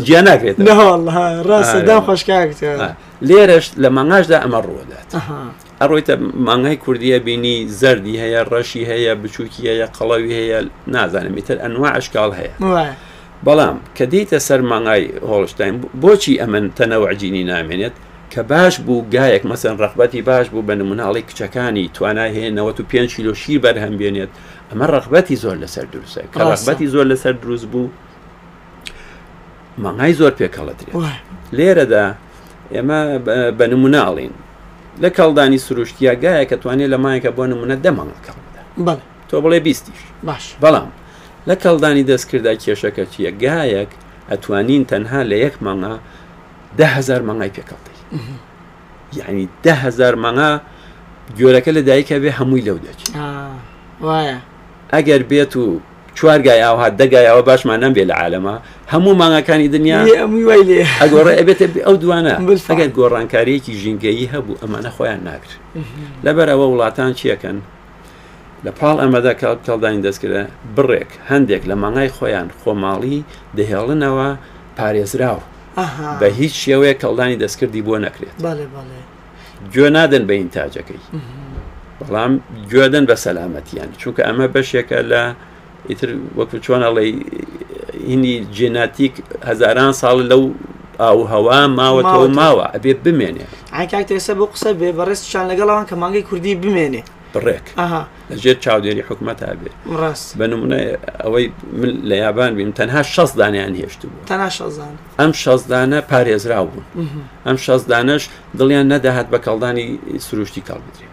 گیان 0.07 0.25
ناکرێت 0.29 0.57
ڕاستە 1.49 1.79
دام 1.89 2.01
خۆشکاکتە 2.09 2.71
لێرەش 3.29 3.67
لە 3.83 3.89
مەنگاشدا 3.97 4.39
ئەمە 4.45 4.61
ڕوودات 4.67 5.11
ئەڕۆیتە 5.81 6.17
مانگای 6.35 6.77
کوردیە 6.85 7.19
بینی 7.29 7.57
زەردی 7.81 8.15
هەیە 8.23 8.43
ڕەشی 8.53 8.83
هەیە 8.91 9.13
بچووکی 9.23 9.63
هەیە 9.71 9.87
قەڵەوی 9.97 10.33
هەیە 10.39 10.61
نازانم 10.87 11.37
تر 11.47 11.57
ئەنوا 11.65 11.89
عشکال 11.99 12.31
هەیە 12.41 12.63
بەڵام 13.47 13.79
کە 13.97 14.05
دیتە 14.13 14.39
سەر 14.49 14.61
مانگای 14.71 15.03
هۆڵشتین 15.31 15.75
بۆچی 16.03 16.35
ئەمن 16.43 16.67
تەنەوە 16.77 17.07
عجینی 17.13 17.45
نامێنێت 17.53 17.97
کە 18.33 18.41
باش 18.51 18.75
بوو 18.87 19.05
گایەک 19.17 19.43
مەسن 19.51 19.75
ڕغبەتی 19.83 20.23
باش 20.29 20.47
بوو 20.53 20.67
بە 20.69 20.75
نموناڵی 20.81 21.23
کچەکانی 21.29 21.85
توانای 21.95 22.31
هەیەەوە 22.37 22.63
و 22.81 22.87
پێ 22.91 23.03
کیلۆشیر 23.15 23.59
بەرهەم 23.65 23.95
بێنێت 24.01 24.33
ئەمە 24.73 24.87
ڕغبەتی 24.95 25.37
زۆر 25.43 25.57
لەسەر 25.63 25.85
دروستە 25.93 26.23
کە 26.33 26.39
ڕغبەتی 26.53 26.87
زۆر 26.95 27.07
لەسەر 27.13 27.33
دروست 27.43 27.67
بوو 27.73 27.89
مانگای 29.85 30.13
زۆر 30.21 30.33
پێکەڵەتری 30.41 30.93
لێرەدا 31.57 32.07
ئێمە 32.73 33.01
بە 33.59 33.67
نموناڵین 33.73 34.35
لە 35.05 35.11
کەڵدانی 35.19 35.57
سروشتیا 35.67 36.13
گایە 36.25 36.45
کە 36.51 36.57
توانێت 36.63 36.91
لە 36.95 36.99
مایەکە 37.05 37.31
بۆ 37.37 37.45
نمونە 37.53 37.77
دەمانڵکەڵ 37.85 38.37
تۆ 39.29 39.37
بڵێ 39.45 39.59
بیستیش 39.67 40.01
باش 40.27 40.45
بەڵام 40.63 40.91
لە 41.49 41.55
کەڵدانی 41.63 42.05
دەستکردا 42.11 42.53
کێشەکە 42.63 43.05
چییە 43.13 43.33
گایەک 43.45 43.91
ئەتوانین 44.31 44.83
تەنها 44.91 45.21
لە 45.31 45.37
یەک 45.45 45.55
مانگا 45.67 45.95
دههزار 46.81 47.23
مانگای 47.29 47.51
پێکەڵی 47.57 47.95
یعنی 49.19 49.43
دههزار 49.67 50.15
مانگا 50.25 50.51
گۆرەکە 51.39 51.71
لە 51.77 51.83
دایکە 51.89 52.17
بێ 52.23 52.31
هەمووی 52.39 52.63
لەو 52.69 52.79
دەچ 52.85 53.01
وایە 54.07 54.39
ئەگەر 54.95 55.23
بێت 55.31 55.53
و 55.57 55.65
چوارگای 56.17 56.61
ئاها 56.63 56.89
دەگایەوە 57.01 57.43
باشمان 57.49 57.77
نەمبێ 57.85 58.05
لە 58.11 58.15
عالەمە 58.23 58.55
هەموو 58.93 59.15
مانگەکانی 59.23 59.69
دنیا 59.77 59.99
ئەگۆڕێ 61.03 61.33
ئەبێت 61.41 61.61
ئەو 61.87 61.97
دوانە 62.03 62.35
ئەگەر 62.71 62.91
گۆڕانکاریەکی 62.99 63.73
ژینگەیی 63.83 64.27
هەبوو 64.35 64.55
ئەمانە 64.63 64.91
خۆیان 64.97 65.21
ناکرد 65.29 65.53
لەبەر 66.27 66.47
ئەوە 66.53 66.67
وڵاتان 66.73 67.13
چیەکەن 67.21 67.59
لە 68.65 68.71
پاڵ 68.79 68.97
ئەمەدا 69.03 69.33
کەڵدانی 69.41 70.01
دەستکردە 70.07 70.43
بڕێک 70.77 71.11
هەندێک 71.31 71.63
لە 71.71 71.75
مانگای 71.83 72.11
خۆیان 72.17 72.49
خۆماڵی 72.61 73.19
دەهێڵنەوە 73.59 74.29
پارێزراوە 74.79 75.45
بە 76.21 76.27
هیچ 76.39 76.55
شێوەیە 76.65 76.95
کەڵدانی 77.03 77.37
دەستکردی 77.43 77.83
بۆ 77.87 77.97
نەکرێت 78.05 78.37
گوێ 79.75 79.89
نادەن 79.97 80.25
بە 80.29 80.35
ئینتاجەکەی 80.41 81.03
بەڵام 82.01 82.33
گوێدەن 82.71 83.05
بە 83.11 83.17
سەلامەتیان 83.25 83.91
چونکە 84.01 84.23
ئەمە 84.29 84.47
بەشێکە 84.55 85.01
لە 85.13 85.23
ئیتر 85.91 86.09
وەکو 86.39 86.57
چۆن 86.65 86.81
ئەڵێ 86.87 87.05
هینی 88.09 88.35
جێناتیک 88.57 89.15
هزاران 89.49 89.93
ساڵ 90.01 90.17
لەو 90.31 90.43
ئاو 91.03 91.19
هەوا 91.33 91.59
ماوەەوە 91.79 92.27
ماوە 92.39 92.65
ئەبێ 92.75 92.93
بمێنێ 93.05 93.45
ئاکتێسە 93.77 94.33
بۆ 94.39 94.45
قسە 94.53 94.71
بێ 94.81 94.89
بەڕێستشان 94.99 95.45
لەگەڵەوان 95.51 95.87
کە 95.91 95.95
مانگەی 96.03 96.27
کوردی 96.29 96.55
بمێنێ 96.63 97.03
بڕێک 97.37 97.65
لەژێر 98.31 98.57
چاودێری 98.65 99.03
حکوومەت 99.09 99.39
هابێ 99.49 99.71
بە 100.39 100.47
نمونە 100.53 100.79
ئەوەی 101.25 101.47
من 101.81 101.91
لە 102.11 102.17
یابان 102.25 102.51
بیم 102.59 102.71
تەنها 102.81 103.03
شەز 103.15 103.31
دانیان 103.41 103.75
هێشت 103.81 104.01
بوو 104.09 104.25
ئەم 105.21 105.33
شەزدانە 105.43 105.99
پارێزرا 106.11 106.61
بوون 106.69 106.87
ئەم 107.47 107.57
شەزدانش 107.67 108.23
دڵیان 108.59 108.87
نەداهات 108.93 109.27
بە 109.33 109.39
کەڵدانی 109.47 109.87
سروشتی 110.27 110.63
کاڵبدرێ 110.69 111.07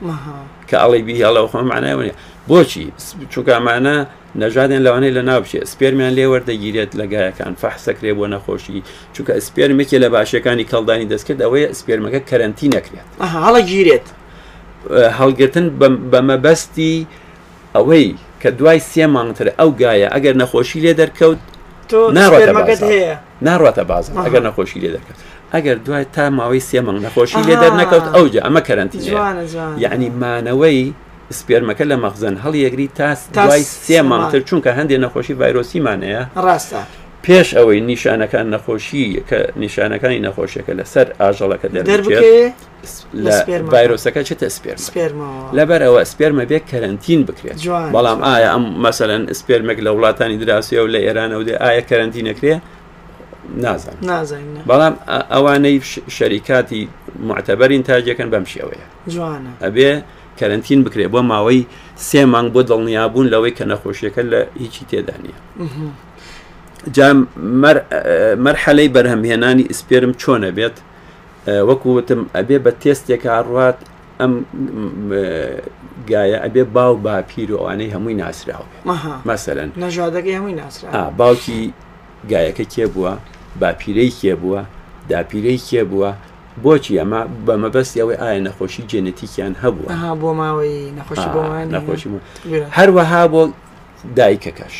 کە 0.69 0.75
ئەڵی 0.83 1.01
بیهڵەوە 1.07 1.49
خۆم 1.51 1.65
مانایوەنێ 1.73 2.13
بۆچی 2.49 2.85
چووکمانە 3.33 3.95
نەژادێن 4.41 4.81
لەوانەی 4.85 5.13
لە 5.17 5.21
ناوچێ 5.29 5.61
سپێرمیان 5.71 6.13
لێ 6.17 6.25
وەردەگیرێت 6.31 6.91
لەگایەکان 6.99 7.53
فەحسەکرێ 7.61 8.11
بۆ 8.17 8.25
نەخۆشی 8.33 8.79
چونکە 9.15 9.33
سپێرمێکی 9.47 9.97
لە 10.03 10.07
باشەکانی 10.15 10.65
کەڵدانی 10.71 11.07
دەستکرد 11.13 11.39
ئەوەیە 11.45 11.67
سپێرمەکە 11.79 12.19
کەرەنتی 12.29 12.67
نەکرێت 12.75 13.07
هەڵە 13.43 13.61
گیرێت 13.71 14.07
هەڵگرتن 15.19 15.65
بە 16.11 16.19
مەبەستی 16.29 16.95
ئەوەی 17.75 18.07
کە 18.41 18.49
دوای 18.59 18.79
سێمانتر 18.93 19.47
ئەو 19.59 19.69
گایە 19.81 20.07
ئەگەر 20.15 20.35
نەخۆشی 20.43 20.79
لێ 20.85 20.93
دەرکەوت 21.01 21.39
ناڕاتە 23.47 23.83
بازم 23.91 24.13
ئەگەر 24.25 24.41
نەخۆشی 24.47 24.79
لێ 24.83 24.89
دەکەوت 24.95 25.17
ئەگەر 25.55 25.77
دوای 25.85 26.05
تا 26.15 26.25
ماوەی 26.29 26.63
سێمەنگ 26.71 26.99
نەخۆشی 27.05 27.41
لێ 27.47 27.55
دەرنەکەوت 27.63 28.05
ئەوجا 28.15 28.41
ئەمە 28.45 28.61
کەرەنتی 28.67 28.99
یعنی 29.85 30.07
مانەوەی 30.21 30.79
سپێرمەکە 31.39 31.85
لە 31.91 31.97
مەخزن 32.03 32.35
هەڵ 32.43 32.53
یەگری 32.65 32.87
تا 32.97 33.07
دوای 33.35 33.63
سێمانتر 33.87 34.41
چونکە 34.49 34.69
هەندێک 34.79 34.99
نەخۆشی 35.05 35.33
ڤایرۆسیمانەیە 35.41 36.21
ڕاستە 36.45 36.81
پێش 37.27 37.47
ئەوەی 37.57 37.81
نیشانەکان 37.89 38.45
نەخۆشی 38.55 39.05
کە 39.31 39.39
نیشانەکانی 39.63 40.19
نەخۆشیەکە 40.27 40.73
لەسەر 40.79 41.07
ئاژەڵەکە 41.21 41.67
ڤایرۆسەکە 43.73 44.21
چێتە 44.29 44.47
سپێر 44.57 45.11
لەبەر 45.57 45.81
ئەوە 45.87 46.01
سپێرمە 46.11 46.45
بێ 46.51 46.59
کەرنتین 46.71 47.21
بکرێت 47.29 47.57
بەڵام 47.95 48.19
ئایا 48.27 48.49
ئەم 48.53 48.63
مەسەەن 48.85 49.21
سپێرمێک 49.39 49.79
لە 49.85 49.91
وڵاتانی 49.95 50.37
دراسی 50.43 50.77
و 50.85 50.87
لە 50.93 50.99
ئێرانەوە 51.05 51.43
دێ 51.47 51.55
ئایا 51.63 51.81
کەرنتینەکرێ 51.89 52.55
نازان 53.63 54.45
بەڵام 54.69 54.93
ئەوانەی 55.33 55.77
شەریکاتی 56.17 56.81
معتەبەرین 57.27 57.83
تاجەکەن 57.89 58.29
بەم 58.33 58.45
شێوەیە 58.53 58.85
ئەبێ 59.65 59.89
کەرنتین 60.39 60.79
بکرێت 60.85 61.09
بۆ 61.15 61.19
ماوەی 61.31 61.59
سێ 62.07 62.21
مانگ 62.33 62.49
بۆ 62.53 62.61
دڵنیابوون 62.69 63.27
لەوەی 63.33 63.53
کە 63.57 63.63
نەخۆشیەکە 63.71 64.21
لە 64.31 64.39
هیچی 64.61 64.83
تێدانە 64.89 65.33
مەرحەلەی 66.91 68.89
بەرهەمهێنانی 68.95 69.63
ئسپێرم 69.71 70.13
چۆنە 70.21 70.51
بێت 70.57 70.75
وەکووتتم 71.69 72.21
ئەبێ 72.35 72.57
بە 72.65 72.71
تێستێکە 72.81 73.31
ڕات 73.53 73.79
ئەم 74.21 74.33
گایە 76.09 76.37
ئەبێ 76.43 76.63
باو 76.75 76.93
باپیر 77.05 77.49
و 77.53 77.57
ئەوانەی 77.61 77.89
هەمووی 77.95 78.15
ناسراوە 78.21 78.67
مەسەرەن 79.29 79.69
نژادەکەی 79.85 80.33
هەمووی 80.37 80.55
ناسرا 80.61 80.89
باوکی 81.19 81.73
گایەکە 82.31 82.65
کێ 82.73 82.85
بووە 82.93 83.13
باپیرەی 83.61 84.11
کێ 84.19 84.33
بووە 84.41 84.61
داپیرەی 85.11 85.59
کێ 85.69 85.83
بووە 85.91 86.11
بۆچی 86.63 86.93
ئەمە 87.01 87.21
بە 87.45 87.53
مەبەستی 87.63 87.99
ئەوەی 88.01 88.17
ئایا 88.21 88.39
نەخۆشی 88.47 88.83
جێنەتیکیان 88.89 89.53
هەبووە 89.63 89.89
بۆ 90.21 90.29
ماوەی 90.39 90.75
نەخۆشی 90.97 92.09
هەروەها 92.77 93.23
بۆ 93.33 93.41
دایکەکەش 94.19 94.75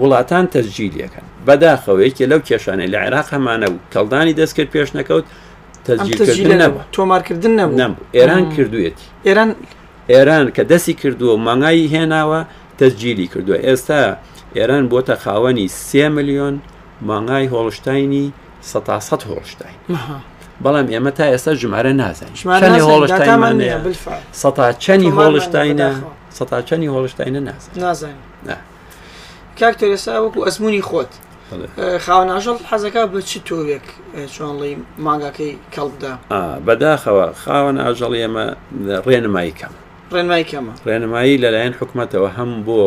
وڵاتان 0.00 0.44
تەجیلیەکەن 0.54 1.26
بەداخەوەیەکی 1.46 2.24
لەو 2.30 2.40
کێشانەی 2.48 2.88
لە 2.92 2.98
عێراق 3.04 3.26
هەمانە 3.34 3.68
و 3.72 3.76
کەڵدانی 3.94 4.34
دەستکرد 4.40 4.70
پێش 4.76 4.88
نەکەوت 4.98 5.24
تۆمارکردن 6.96 7.52
نەبوو 7.60 8.02
ئێران 8.16 8.44
کردوێتی 8.56 9.06
ئێران 9.26 9.50
ئێران 10.12 10.44
کە 10.56 10.62
دەستی 10.70 10.94
کردووە 11.00 11.36
مانگایی 11.48 11.86
هێناوە 11.94 12.40
تەجیلی 12.78 13.26
کردووە 13.32 13.58
ئێستا 13.66 14.00
ئێران 14.56 14.84
بۆتە 14.92 15.14
خاوەنی 15.24 15.66
سێ 15.86 16.06
میلیۆن 16.14 16.54
مانگای 17.10 17.46
هۆڵشتینی 17.52 18.26
سە 18.70 18.78
هۆڵشتین 19.30 19.76
بەڵام 20.64 20.86
ئێمە 20.92 21.10
تا 21.18 21.24
ئێستا 21.32 21.52
ژمارە 21.60 21.92
نازانین 22.00 22.82
هۆڵشتینمانەیە 22.90 23.76
چەنی 24.84 25.10
هۆڵشتینە 25.18 25.90
سە 26.36 26.44
چەنی 26.68 26.88
هۆڵشتینە 26.94 27.40
نازانین 27.82 28.22
کاکتۆر 29.60 29.90
ئێستا 29.96 30.12
وەکو 30.24 30.44
ئەزمموی 30.46 30.82
خۆت 30.88 31.12
خاوناژەڵ 32.06 32.56
حەزەکە 32.70 33.02
بە 33.12 33.18
چی 33.30 33.38
تۆوێک 33.48 33.86
چۆنڵی 34.34 34.72
مانگاکەی 35.06 35.52
کەڵبدا 35.74 36.14
بەداخەوە 36.66 37.26
خاوەن 37.44 37.76
ئاژەڵ 37.84 38.12
ئێمە 38.20 38.46
ڕێنمایی 39.10 39.52
کەم 39.60 39.72
ڕێنمای 40.14 40.44
کەمە 40.50 40.72
ڕێنمایی 40.88 41.36
لەلایەن 41.42 41.74
حکوومەتەوە 41.80 42.28
هەم 42.38 42.50
بۆ 42.66 42.82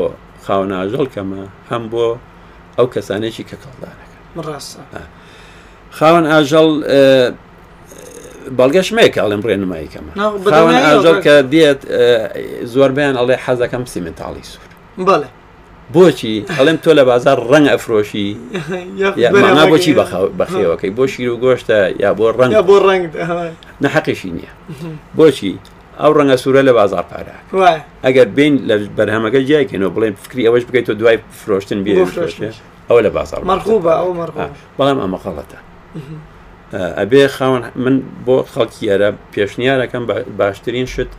خاوناژەڵ 0.46 1.06
کەمە 1.16 1.42
هەم 1.72 1.84
بۆ 1.94 2.08
ئەو 2.78 2.88
کەسانێکی 2.94 3.44
کە 3.50 3.56
کەڵدانەکە 3.64 4.16
ڕاستە 4.50 4.82
خاوەن 5.98 6.26
ئاژەڵ 6.34 6.70
بەڵگەشمەیەکە 8.58 9.20
ئەڵێم 9.24 9.42
ڕێنمایی 9.50 9.90
کەمە 9.94 10.12
خاوەن 10.52 10.78
ئاژەڵ 10.88 11.18
کە 11.26 11.36
دێت 11.52 11.82
زۆربیان 12.74 13.16
ئەڵێ 13.20 13.36
حەزەکەم 13.46 13.84
سیمنتاڵی 13.94 14.44
سوور 14.52 14.72
بڵێ 15.08 15.30
بۆچی 15.94 16.46
ئەڵێم 16.58 16.78
تۆ 16.84 16.90
لە 17.00 17.04
بازار 17.12 17.38
ڕەنگ 17.52 17.68
ئەفرۆشی 17.74 18.38
بۆچی 19.72 19.94
بەخێوەکەی 20.40 20.92
بۆ 20.98 21.06
شیر 21.12 21.30
و 21.32 21.38
گۆشتە 21.44 21.80
یا 22.04 22.10
بۆ 22.20 22.26
ڕەنگ 22.38 22.52
بۆ 22.70 22.78
ڕنگ 22.88 23.04
نەحەقیشی 23.84 24.30
نییە 24.38 24.52
بۆچی 25.18 25.54
ئەو 26.02 26.12
ڕەنگە 26.18 26.38
سوورە 26.44 26.62
لە 26.70 26.74
بازار 26.80 27.04
پارە 27.12 27.36
ئەگەر 28.06 28.28
بین 28.38 28.54
لە 28.70 28.76
بەرهەمەکە 28.98 29.40
جیایکەنەوە 29.48 29.92
بڵێن 29.96 30.14
فکری 30.24 30.48
ئەوەش 30.48 30.64
بکەیت 30.68 30.86
تۆ 30.90 30.94
دوای 31.02 31.18
فرۆشتن 31.42 31.80
بێ 31.86 31.94
ئەو 32.90 32.98
لە 33.06 33.10
بازار 33.18 33.42
مەرخوب 33.52 33.82
بەڵام 34.78 34.98
ئەمە 35.04 35.20
خەڵەتە 35.24 35.58
ئەبێ 37.00 37.22
خاون 37.36 37.62
من 37.84 37.96
بۆ 38.28 38.36
خەڵکی 38.54 38.86
ئەرە 38.92 39.10
پێشنیارەکەم 39.34 40.04
باشترین 40.38 40.86
شت 40.94 41.12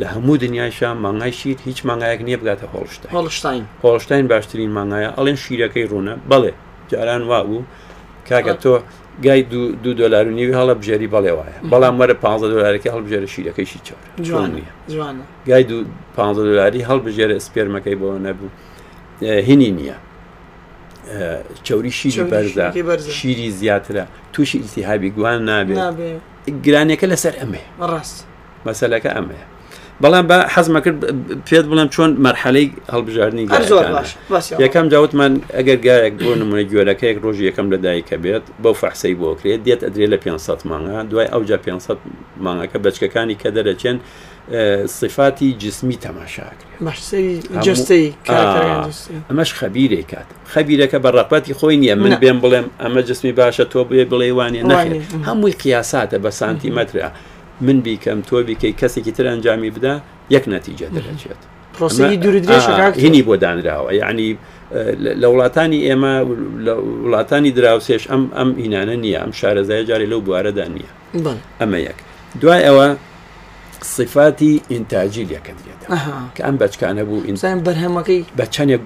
لە 0.00 0.06
هەموو 0.06 0.36
دنیاشا 0.36 0.94
مانگای 0.94 1.32
شیر 1.32 1.56
هیچ 1.64 1.82
مانگایەک 1.88 2.20
نییە 2.28 2.38
بگاتە 2.42 2.66
هۆڵشتا 2.74 3.06
هۆڵشتین 3.16 3.62
هۆڵشتین 3.84 4.26
باشترین 4.32 4.70
مانگایە 4.78 5.10
ئەڵێن 5.18 5.36
شیرەکەی 5.44 5.86
ڕوونە 5.90 6.14
بڵێ 6.32 6.52
جاران 6.90 7.22
وابوو 7.30 7.60
کاکە 8.28 8.54
تۆ 8.62 8.72
گای 9.26 9.42
دو 9.84 9.90
دلار 10.00 10.24
و 10.28 10.30
نیوی 10.38 10.52
هەڵە 10.58 10.74
بژێری 10.80 11.08
بەڵێ 11.14 11.32
وایە 11.38 11.58
بەڵام 11.72 11.96
وەرە 12.00 12.14
15 12.14 12.54
دلارێکی 12.54 12.88
هەڵبژێرە 12.94 13.26
شیرەکەیشی 13.34 13.78
چاڕ 13.86 14.22
گای 15.48 15.64
دو 15.64 15.84
15 16.16 16.42
دلاری 16.44 16.80
هەڵبژێرە 16.84 17.38
سپێرمەکەی 17.46 17.96
بۆ 18.00 18.08
نەبوو 18.26 18.48
هینی 19.22 19.70
نییە 19.78 19.94
چوری 21.62 21.90
شیری 21.90 22.24
بەرزە 22.30 23.10
شیری 23.10 23.48
زیاترە 23.60 24.04
تووشی 24.32 24.58
ئیسیهابی 24.58 25.10
گوان 25.10 25.38
نابێت 25.48 25.96
گرانەکە 26.66 27.06
لەسەر 27.12 27.34
ئەمێ 27.40 27.62
ڕاست 27.80 28.18
مەسلەکە 28.66 29.10
ئەمەیە 29.16 29.46
بەڵام 30.02 30.24
بە 30.30 30.36
حەزمە 30.54 30.80
کرد 30.84 30.96
پێت 31.48 31.64
بڵم 31.70 31.88
چۆن 31.94 32.10
مەرحەلەی 32.24 32.66
هەڵبژاردننی 32.92 33.46
یەکەم 34.64 34.86
جاوتمان 34.92 35.32
ئەگەر 35.58 35.78
گایەک 35.86 36.14
بۆ 36.24 36.30
نمونە 36.40 36.64
گوێرەکەیەک 36.70 37.16
ڕۆژی 37.24 37.44
یەکەم 37.50 37.66
لە 37.72 37.76
دایکە 37.84 38.16
بێت 38.24 38.44
بەو 38.62 38.74
فەحسەی 38.82 39.14
بۆکرێت 39.20 39.60
دێت 39.66 39.80
ئەدرێ 39.86 40.06
لە 40.12 40.18
500 40.24 40.60
مانگە 40.70 40.96
دوای 41.10 41.26
ئەوجا 41.32 41.56
500 41.56 41.98
مانگەکە 42.44 42.78
بەچکەکانی 42.84 43.36
کە 43.42 43.48
دەرەچێن 43.56 43.96
سفاتی 44.98 45.48
جسمی 45.60 45.98
تەماشاکرێت 46.04 46.70
ئەمەش 49.30 49.50
خەبیرێ 49.60 50.02
کات 50.10 50.28
خەبیرەکە 50.54 50.98
بە 51.04 51.10
ڕاپەتی 51.16 51.54
خۆی 51.60 51.76
نییە 51.82 51.94
من 52.04 52.14
بێم 52.22 52.38
بڵێم 52.44 52.66
ئەمە 52.82 53.00
جسمی 53.08 53.32
باشە 53.38 53.64
تۆ 53.72 53.80
بێ 53.90 54.02
بڵێ 54.12 54.28
وانێ 54.38 54.62
نەخێت 54.62 55.08
هەمووی 55.28 55.54
قیاساتە 55.62 56.18
بە 56.24 56.30
سانتیمەترە. 56.40 57.10
من 57.60 57.80
بیکەم 57.80 58.20
تۆ 58.28 58.36
بیکەی 58.48 58.74
کەسێکی 58.80 59.10
تر 59.16 59.26
ئەنجامی 59.32 59.70
بدا 59.76 59.94
یەک 60.30 60.44
نەتیجە 60.52 60.86
دەرەچێت 60.96 61.40
پرۆسی 61.76 62.16
دوورێشینی 62.24 63.22
بۆ 63.28 63.34
دانراوە 63.44 63.92
یعنی 64.02 64.38
لە 65.20 65.28
وڵاتانی 65.32 65.80
ئێمە 65.86 66.12
وڵاتانی 67.06 67.50
دراوسێش 67.58 68.02
ئەم 68.12 68.22
ئەم 68.38 68.50
هینانە 68.62 68.96
نییە 69.04 69.18
ئەم 69.22 69.32
شارەزای 69.40 69.84
جاری 69.88 70.06
لەو 70.12 70.20
بوارەدا 70.26 70.66
نییە 70.74 70.90
ئەمە 71.60 71.78
یەک 71.88 71.96
دوای 72.40 72.62
ئەوە 72.68 72.86
سفاتی 73.82 74.62
ئینتاجی 74.70 75.24
لەکە 75.32 75.52
درێت 75.60 75.80
کە 76.36 76.42
ئەم 76.46 76.56
بەچکانە 76.62 77.04
بوو 77.08 77.26
ئینسان 77.28 77.58
بەرهەمەکەی 77.66 78.20
بە 78.38 78.44
چەندێک 78.54 78.82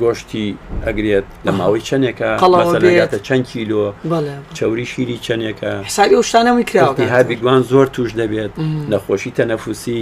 گۆشتی 0.00 0.46
ئەگرێت 0.86 1.26
لە 1.46 1.52
ماوەی 1.58 1.82
چەندێکە 1.88 2.28
چەند 3.28 3.44
کیلۆ 3.50 3.82
چوری 4.58 4.86
شیری 4.92 5.16
چەندێکە 5.26 5.70
حسابی 5.88 6.14
شتانەوەی 6.30 6.64
کراوەی 6.70 7.08
هابی 7.16 7.36
گوان 7.42 7.62
زۆر 7.72 7.86
توش 7.94 8.10
دەبێت 8.22 8.52
نەخۆشی 8.92 9.30
تەنەفوسی 9.38 10.00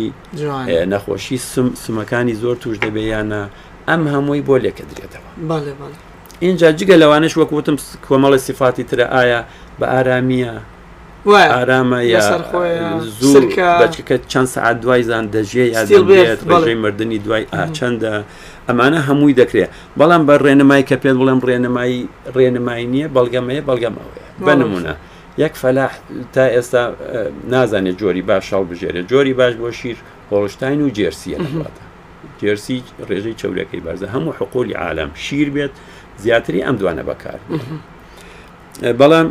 نەخۆشی 0.92 1.36
سمەکانی 1.84 2.34
زۆر 2.42 2.56
توش 2.62 2.76
دەبێیانە 2.86 3.42
ئەم 3.88 4.02
هەمووی 4.14 4.42
بۆ 4.48 4.56
لێکە 4.64 4.84
درێتەوە 4.90 5.50
اینجا 6.46 6.68
جگە 6.78 6.94
لەوانش 7.02 7.32
وەکوتم 7.38 7.76
کۆمەڵی 8.06 8.38
سیفاتی 8.46 8.84
ترە 8.90 9.06
ئایا 9.16 9.40
بە 9.80 9.84
ئارامیە 9.92 10.54
ئارامە 11.26 11.98
زورکە 13.32 13.88
چەند 14.32 14.46
سعات 14.54 14.76
دوای 14.80 15.02
زان 15.10 15.26
دەژێ 15.36 15.66
یا 15.74 15.82
ڕێژەی 16.48 16.74
مردنی 16.82 17.18
دوای 17.26 17.44
ئاچەندە 17.54 18.12
ئەمانە 18.68 19.00
هەمووی 19.08 19.34
دەکرێت 19.40 19.70
بەڵام 20.00 20.22
بە 20.28 20.34
ڕێنمای 20.44 20.82
کە 20.88 20.96
پێت 21.02 21.16
بڵێم 21.20 21.40
ڕێنمایی 21.48 22.00
ڕێنمای 22.36 22.84
نییە 22.92 23.06
بەڵگەمەیە 23.16 23.62
بەڵگەمەوەی 23.68 24.20
بنممونە 24.46 24.94
یەک 25.42 25.54
فەلاح 25.62 25.92
تا 26.34 26.44
ئێستا 26.54 26.82
نازانێت 27.52 27.96
جۆری 28.02 28.22
باششاڵ 28.28 28.62
بژێرە 28.70 29.02
جۆری 29.12 29.34
باش 29.38 29.54
بۆ 29.62 29.70
شیر 29.80 29.96
هۆڵشتین 30.30 30.78
و 30.84 30.88
جێرسیە 30.96 31.38
نڵاتە 31.44 31.82
جێرسی 32.40 32.76
ڕێژەی 33.08 33.34
چورەکەی 33.40 33.80
بارزە 33.86 34.06
هەموو 34.14 34.32
حقۆلی 34.38 34.74
عالم 34.84 35.10
شیر 35.24 35.48
بێت 35.54 35.74
زیاتری 36.22 36.60
ئەم 36.66 36.76
دوانە 36.80 37.02
بەکار 37.10 37.38
بەڵام 39.00 39.28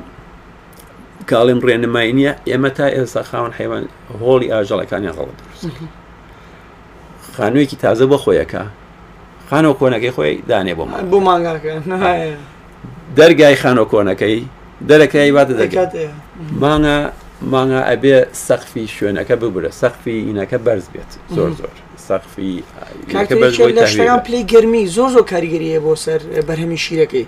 کاڵێم 1.32 1.60
ڕێنمای 1.68 2.12
نییە 2.18 2.34
ئێمە 2.50 2.70
تا 2.78 2.88
ئێستا 2.96 3.22
خاون 3.30 3.52
حیوان 3.60 3.84
هۆڵی 4.22 4.48
ئاژەڵەکانی 4.54 5.10
ڕەڵ 5.18 5.30
خانوویەکی 7.36 7.78
تازە 7.84 8.06
بە 8.12 8.18
خۆیەکە 8.24 8.64
خانۆ 9.50 9.70
کۆنەکەی 9.80 10.12
خۆی 10.16 10.34
دانێ 10.50 10.74
بۆ 10.78 10.86
بۆ 11.12 11.20
مانگاکە 11.28 11.76
دەرگای 13.20 13.56
خانۆ 13.62 13.84
کۆنەکەی 13.92 14.38
دەرەکەی 14.90 15.30
واتە 15.36 15.54
دەکات 15.62 15.92
مانە 16.62 16.98
مانگە 17.54 17.82
ئەبێ 17.90 18.16
سەخفی 18.48 18.86
شوێنەکە 18.96 19.36
ببرە 19.42 19.72
سەخفی 19.82 20.18
ئینەکە 20.28 20.58
بەرز 20.66 20.86
بێت 20.94 21.12
زۆر 21.36 21.52
زۆر 21.60 21.74
سەخفی 22.08 22.52
پلی 24.28 24.42
گەرمی 24.52 24.84
زۆر 24.96 25.10
زۆر 25.16 25.24
کاریگەریە 25.34 25.80
بۆ 25.86 25.94
سەر 26.06 26.22
بەرهەمی 26.48 26.80
شیرەکەی 26.86 27.26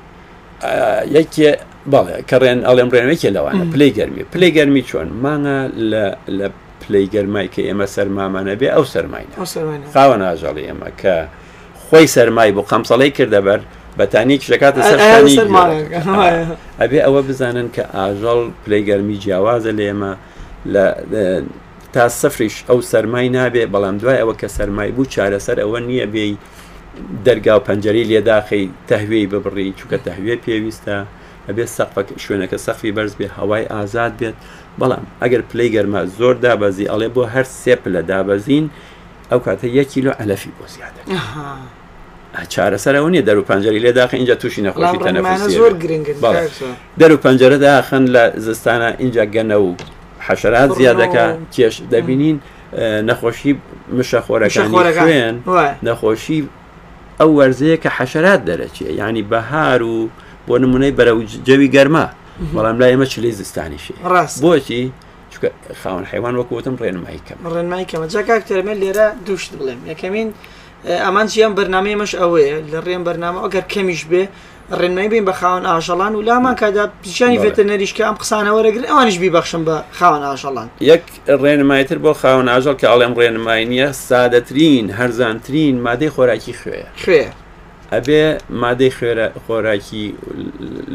یەکێ 1.17 1.51
بەڵێ 1.93 2.17
کەڕێن 2.29 2.59
ئەڵێم 2.67 2.89
ڕێنەیەکێ 2.93 3.29
لەوانە 3.35 3.65
پلی 3.73 3.89
گەرمی 3.97 4.23
پلی 4.33 4.49
گەرمی 4.57 4.83
چۆن 4.89 5.07
مانگە 5.23 5.57
لە 6.39 6.47
پلی 6.81 7.05
گەرمای 7.13 7.47
کە 7.53 7.61
ئێمە 7.69 7.87
سەرمامانە 7.95 8.53
بێ 8.61 8.67
ئەو 8.75 8.85
سەرماینە 8.93 9.33
خاوە 9.93 10.15
ناژەڵی 10.23 10.65
ئەمە 10.69 10.89
کە 11.01 11.15
خۆی 11.87 12.05
سەرمای 12.15 12.51
بۆ 12.55 12.61
قەمسەڵی 12.71 13.11
کردەبەر 13.17 13.59
بەتانی 13.99 14.37
کشەکەتە 14.41 14.81
سەرانی 14.89 15.35
ئەبێ 16.81 16.99
ئەوە 17.05 17.21
بزانن 17.29 17.67
کە 17.75 17.83
ئاژەڵ 17.95 18.39
پلەیگەرمی 18.63 19.17
جیاوازە 19.23 19.71
لێمە 19.79 20.11
لە 20.73 20.85
تا 21.93 22.05
سەفریش 22.21 22.55
ئەو 22.69 22.79
سەرمای 22.91 23.29
نابێ 23.35 23.63
بەڵام 23.73 23.95
دوای 24.01 24.17
ئەوە 24.21 24.33
کە 24.41 24.47
سەرمای 24.57 24.91
بوو 24.95 25.05
چارەسەر 25.13 25.57
ئەوە 25.63 25.79
نییە 25.89 26.05
بێی 26.13 26.33
دەرگا 27.25 27.57
و 27.57 27.59
پەنجەری 27.67 28.03
لێداخی 28.11 28.65
تەهوێی 28.89 29.25
ببڕی 29.31 29.69
چووکە 29.79 29.97
تەهوێ 30.07 30.35
پێویستە 30.45 30.97
ئەبێت 31.47 31.69
سەقفەک 31.77 32.07
شوێنەکە 32.25 32.57
سەخفی 32.65 32.91
بەرز 32.95 33.13
بێ 33.19 33.27
هەوای 33.37 33.63
ئازاد 33.73 34.13
بێت 34.19 34.35
بەڵام 34.79 35.03
ئەگەر 35.21 35.41
پلی 35.51 35.69
گەرمە 35.75 36.01
زۆر 36.19 36.35
دابەزی 36.45 36.85
ئەڵێ 36.91 37.07
بۆ 37.15 37.23
هەر 37.33 37.45
سێپ 37.63 37.81
لە 37.95 38.01
دابەزین 38.11 38.65
ئەو 39.31 39.39
کاتە 39.45 39.67
یە 39.77 39.83
کیلو 39.93 40.11
ئەلەفی 40.19 40.51
بۆ 40.57 40.65
زیادە 40.75 41.01
چارەسەر 42.53 42.95
ئەو 43.01 43.09
نیە 43.13 43.21
دەرو 43.21 43.41
پنجەری 43.41 43.79
لێ 43.79 43.91
داخ 43.91 44.13
اینجا 44.13 44.35
تووشی 44.35 44.61
نەخۆشی 44.67 44.97
تەنەفسی 45.05 45.51
دەرو 46.99 47.17
پەنجرە 47.25 47.57
داخن 47.67 48.03
لە 48.15 48.23
زستانە 48.47 48.89
اینجا 49.01 49.23
گەنە 49.33 49.55
و 49.65 49.69
حەشرات 50.27 50.69
زیادەکە 50.79 51.25
کێش 51.55 51.75
دەبینین 51.91 52.37
نەخۆشی 53.09 53.53
مشە 53.97 54.19
خۆرەکان 54.27 54.67
خوێن 54.99 55.35
نەخۆشی 55.87 56.39
ئەو 57.23 57.31
وەرزەیە 57.39 57.77
کە 57.83 57.89
حەشرات 57.97 58.41
دەرەچێ 58.49 58.87
ینی 59.01 59.23
بەهار 59.31 59.81
و 59.91 59.95
بۆ 60.47 60.55
نمونەی 60.63 60.93
بەرە 60.97 61.13
جەوی 61.47 61.69
گەرما 61.75 62.05
بەڵام 62.55 62.77
لای 62.81 62.93
ئمە 62.95 63.05
چلی 63.13 63.31
زستانیشی 63.39 63.95
ڕاست 64.13 64.37
بۆچی 64.43 64.81
چکە 65.31 65.47
خاون 65.81 66.05
حیوان 66.11 66.33
وەکوتم 66.39 66.75
ڕێنمایکەم 66.83 67.37
ڕێنمایکەمە 67.55 68.05
جاکاکتەرمە 68.15 68.73
لێرە 68.81 69.07
دوشت 69.27 69.51
بڵێم 69.59 69.79
یەکەمین 69.91 70.29
ئەمان 71.05 71.27
چیان 71.31 71.53
بەرنمەیەمەش 71.57 72.11
ئەوەیە 72.21 72.55
لە 72.71 72.79
ڕێن 72.87 73.01
بەرنامە 73.07 73.39
ئەگەر 73.45 73.65
کەمیش 73.73 74.01
بێ 74.11 74.23
ڕێنمای 74.77 75.07
بین 75.09 75.25
بە 75.25 75.31
خاوەن 75.33 75.63
ئاژەڵان 75.71 76.13
و 76.17 76.21
لامان 76.21 76.55
کادا 76.55 76.89
پیشانی 77.03 77.37
ڤێتەنەریشکە 77.43 78.01
ئەم 78.07 78.15
قسانە 78.21 78.51
وەرەگرن 78.55 78.85
ئەوانش 78.91 79.17
بیبەخشم 79.23 79.61
بە 79.67 79.77
خاوەن 79.99 80.23
ئاژەڵان 80.29 80.67
یەک 80.91 81.01
ڕێنمایتر 81.27 81.97
بۆ 82.05 82.13
خاوەن 82.21 82.47
ئاژەڵ 82.53 82.75
کە 82.81 82.85
ئەڵێم 82.91 83.13
ڕێنمای 83.19 83.65
نیە 83.71 83.89
سادەترین 84.07 84.85
هەرزانترین 84.99 85.75
مادەی 85.85 86.09
خۆراکی 86.15 86.53
خوێ 86.61 86.81
خوێ 87.03 87.23
ئەبێ 87.93 88.25
مادەی 88.63 88.91
خوێرە 88.97 89.27
خۆراکی 89.45 90.07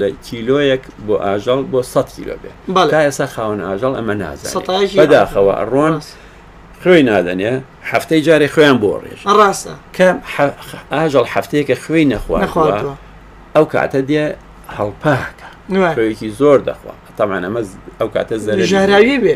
لە 0.00 0.08
کیلۆیەک 0.26 0.82
بۆ 1.06 1.14
ئاژەڵ 1.26 1.60
بۆ 1.72 1.80
100 1.82 2.06
کیلۆ 2.16 2.34
بێ 2.42 2.50
تا 2.92 2.98
ئێسا 3.08 3.26
خاون 3.28 3.60
ئاژەڵ 3.68 3.92
ئەمە 3.98 4.14
نازە 4.22 4.50
بەداخەوە 4.98 5.54
ڕۆن 5.72 5.94
خوێی 6.82 7.02
نادەنێ 7.10 7.52
هەفتەی 7.90 8.20
جارێ 8.26 8.48
خۆیان 8.54 8.78
بۆ 8.82 8.90
ڕێژ 9.02 9.20
ڕاستە 9.40 9.72
کە 9.96 10.08
ئاژەڵ 10.92 11.24
هەفتەیەکە 11.34 11.74
خوێی 11.84 12.04
نەخواردوە 12.12 12.94
ئەو 13.58 13.66
کاتە 13.74 14.00
دێ 14.10 14.24
هەڵپاکە 14.76 15.48
شوەیەکی 15.96 16.28
زۆر 16.40 16.58
دەخوا 16.68 16.92
تامان 17.18 17.42
ئەمە 17.46 17.60
ئەو 18.00 18.08
کاتە 18.14 18.36
زەرژاراوی 18.44 19.16
بێ 19.24 19.34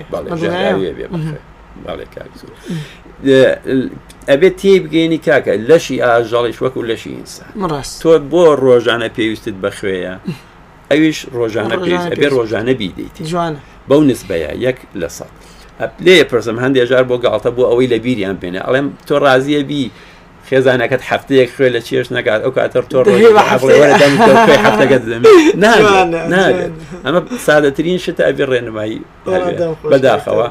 ئەبێت 4.30 4.54
تێ 4.60 4.72
بگەینی 4.84 5.18
کاکە 5.26 5.52
لەشی 5.68 5.96
ئاژاڵیش 6.04 6.58
وەکو 6.64 6.80
لەشی 6.90 7.10
ئینسان 7.18 7.48
تۆ 8.02 8.12
بۆ 8.32 8.42
ڕۆژانە 8.64 9.08
پێویستت 9.16 9.56
بەخوێیە 9.64 10.14
ئەویش 10.90 11.18
ڕۆژانە 11.38 11.74
ئەبێ 12.12 12.28
ڕۆژانە 12.36 12.72
بیدەیت 12.80 13.16
جوان 13.32 13.54
بەو 13.88 14.00
نسبەیە 14.10 14.52
یەک 14.66 14.78
لە 15.00 15.08
سەد 15.16 15.32
لێ 16.06 16.16
پرسم 16.30 16.56
هەندێجار 16.64 17.04
بۆ 17.10 17.16
گاڵتە 17.24 17.50
بۆ 17.56 17.62
ئەوەی 17.70 17.88
لە 17.92 17.98
بیریان 18.04 18.36
بێنە 18.42 18.60
ئەڵێم 18.66 18.88
تۆ 19.08 19.14
ڕازیە 19.24 19.62
بی 19.70 19.84
خێزانەکەت 20.52 21.02
هەفتەیەک 21.10 21.50
خوێ 21.56 21.68
لە 21.74 21.80
چێش 21.86 22.06
نەکات 22.18 22.40
ئەو 22.44 22.52
کاتەر 22.58 22.84
تۆ 22.90 22.98
ئەمە 27.06 27.20
سادەترین 27.46 27.98
شتە 28.04 28.22
ئەوی 28.26 28.44
ڕێنمایی 28.50 28.98
بەداخەوە 29.92 30.46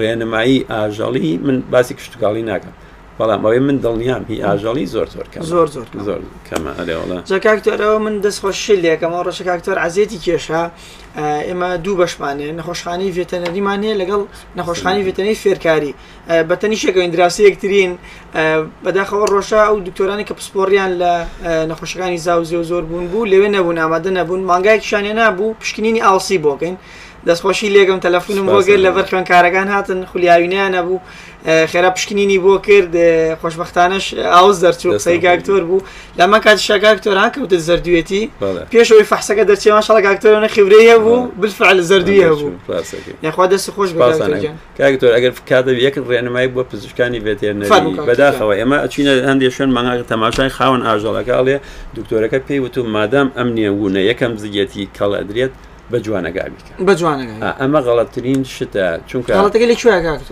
ڕێنمایی 0.00 0.58
ئاژەڵی 0.72 1.30
من 1.46 1.56
باسی 1.72 1.92
کشتتوکڵی 1.98 2.42
ناکەم 2.50 2.74
بەڵام 3.18 3.40
ئەوەی 3.44 3.58
من 3.68 3.76
دڵنیام 3.84 4.22
هی 4.28 4.38
ئاژەڵی 4.46 4.86
زۆر 4.94 5.06
زۆرکە 5.14 5.40
زۆر 5.52 5.66
زۆر 5.74 5.86
زۆر 6.06 6.20
کەمە 6.48 6.72
ئەلێوەڵە 6.80 7.18
جەکاکتۆرەوە 7.30 7.98
من 8.04 8.14
دەستخۆشی 8.24 8.76
لێکەمەوە 8.82 9.24
ڕەشکاکتۆر 9.28 9.76
عزیێتی 9.84 10.18
کێشە 10.24 10.62
ئێمە 11.48 11.68
دوو 11.84 11.96
بەشمانێ 12.00 12.48
نەخۆشخانی 12.58 13.08
ڤێتەنەریمانەیە 13.16 13.94
لەگەڵ 14.00 14.22
نەخۆشخانی 14.58 15.02
ڤێتەنەی 15.06 15.36
فێرکاری 15.42 15.92
بەتەنی 16.48 16.76
شێکەوە 16.82 17.04
ئیندراسی 17.06 17.46
یەکترین 17.48 17.92
بەداخەوە 18.84 19.24
ڕۆژە 19.32 19.62
ئەو 19.68 19.76
دکتۆرانی 19.86 20.24
کە 20.28 20.34
پسپۆریان 20.38 20.92
لە 21.02 21.12
نەخۆشەکانی 21.70 22.18
زاوزێ 22.26 22.56
و 22.60 22.64
زۆر 22.70 22.82
بوون 22.88 23.06
بوو 23.10 23.30
لەوێ 23.32 23.48
نەبوون 23.56 23.76
ئامادە 23.82 24.10
نەبوون 24.18 24.42
مانگایکیشانێ 24.50 25.12
نابوو 25.20 25.54
پشکنینی 25.60 26.00
ئاڵسی 26.06 26.38
بۆکەین. 26.44 26.76
دەستخۆشی 27.28 27.66
لێگەم 27.74 28.00
تەلەفونم 28.06 28.46
بۆ 28.52 28.60
گرت 28.68 28.80
لە 28.84 28.90
بەر 28.96 29.06
خوێنکارەکان 29.10 29.68
هاتن 29.74 30.00
خولیاوینیانە 30.10 30.80
بوو 30.86 31.00
خێرا 31.72 31.90
پشکنینی 31.96 32.38
بۆ 32.44 32.54
کرد 32.66 32.94
خۆشببختانش 33.40 34.06
ئاوز 34.34 34.56
دەرچوو 34.64 34.90
قسەی 34.98 35.18
گاکتۆر 35.26 35.62
بوو 35.68 35.80
لەمە 36.18 36.38
کات 36.44 36.56
شگاکتۆر 36.68 37.16
هاکەوتە 37.24 37.56
زەردوێتی 37.68 38.22
پێشەوەی 38.72 39.04
فەحسەکە 39.12 39.44
دەرچێ 39.50 39.70
ماشڵ 39.76 39.96
گاکتۆرەوە 40.06 40.48
خیبرەیە 40.54 40.96
بوو 41.04 41.28
بلفعل 41.40 41.78
زەردویە 41.90 42.28
بوو 42.40 42.50
یخوا 43.22 43.46
دەست 43.46 43.70
خۆش 43.76 43.90
کاکتۆر 44.78 45.10
ئەگەر 45.16 45.32
کاتە 45.50 45.72
یەک 45.86 45.94
ڕێنمای 46.08 46.48
بۆ 46.54 46.62
پزیشکانی 46.72 47.20
بێتێن 47.26 47.56
بەداخەوە 48.08 48.54
ئێمە 48.60 48.78
ئەچینە 48.84 49.14
هەندێک 49.30 49.52
شوێن 49.56 49.70
مانگا 49.76 50.02
تەماشای 50.12 50.50
خاون 50.56 50.80
ئاژەڵەکە 50.86 51.32
ئاڵێ 51.38 51.56
دکتۆرەکە 51.98 52.38
پێی 52.48 52.60
وتو 52.64 52.80
مادام 52.94 53.28
ئەم 53.36 53.48
نیە 53.56 53.70
وونە 53.80 54.00
یەکەم 54.10 54.32
زیەتی 54.42 54.82
کاڵ 54.98 55.12
ئەدرێت 55.20 55.54
بە 55.92 55.98
جوانەگابیکە 56.06 56.72
بە 56.88 56.94
ئەمە 57.60 57.80
غەڵەترین 57.86 58.42
شتە 58.56 58.86
چونکە 59.10 59.30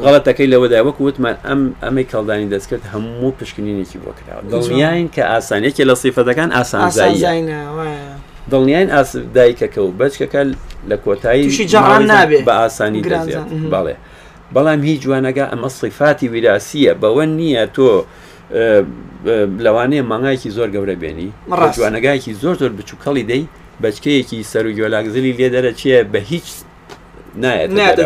غڵەتەکەی 0.07 0.47
لەوەدا 0.53 0.79
وەک 0.87 0.97
وتمان 1.07 1.37
ئەم 1.49 1.61
ئەمەی 1.85 2.07
کەڵدانی 2.13 2.49
دەستکرد 2.55 2.83
هەموو 2.93 3.31
پشکنینێکی 3.41 3.99
بۆ 4.05 4.11
کرا 4.19 4.39
دڵنیایین 4.55 5.09
کە 5.15 5.23
ئاسانێکی 5.33 5.85
لە 5.91 5.95
سیفەتەکان 6.05 6.51
ئاسانزایی 6.57 7.47
دڵنیایین 8.51 8.91
ئاس 8.97 9.11
دایکەکە 9.37 9.79
و 9.87 9.91
بچکەکە 10.01 10.41
لە 10.91 10.97
کۆتایی 11.05 11.45
نابێت 12.09 12.45
بە 12.49 12.55
ئاسانی 12.63 13.01
دەزیێت 13.05 13.47
بەڵێ 13.75 13.95
بەڵام 14.55 14.81
هیچ 14.89 15.01
جوانەگە 15.07 15.45
ئەمە 15.53 15.69
سیفاتی 15.81 16.27
ویراسیە 16.33 16.93
بەوە 17.03 17.25
نییە 17.39 17.65
تۆ 17.77 17.89
لەوانەیە 19.65 20.03
مانگایکی 20.11 20.51
زۆر 20.57 20.69
گەورە 20.75 20.97
بێنی 21.03 21.29
ڕاستوانەگایکی 21.61 22.33
زۆر 22.43 22.55
زۆر 22.61 22.73
بچووکەڵی 22.79 23.25
دەی 23.31 23.43
بچکەیەکی 23.83 24.43
سەر 24.53 24.67
و 24.67 24.73
گۆلاگزلی 24.73 25.33
لێ 25.39 25.49
دەرە 25.55 25.73
چیە 25.83 26.05
بە 26.15 26.17
هیچ 26.19 26.45
نایەت 27.43 27.99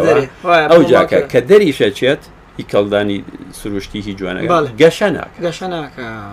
ئەو 0.73 0.83
جاکە 0.91 1.21
کە 1.33 1.41
دەریشە 1.51 1.91
چێت 1.99 2.21
هی 2.59 2.65
کەڵدانی 2.73 3.19
سروشتی 3.53 3.99
هی 4.01 4.15
جوانە 4.19 4.41
گەشە 4.83 5.09
ناک 5.11 5.33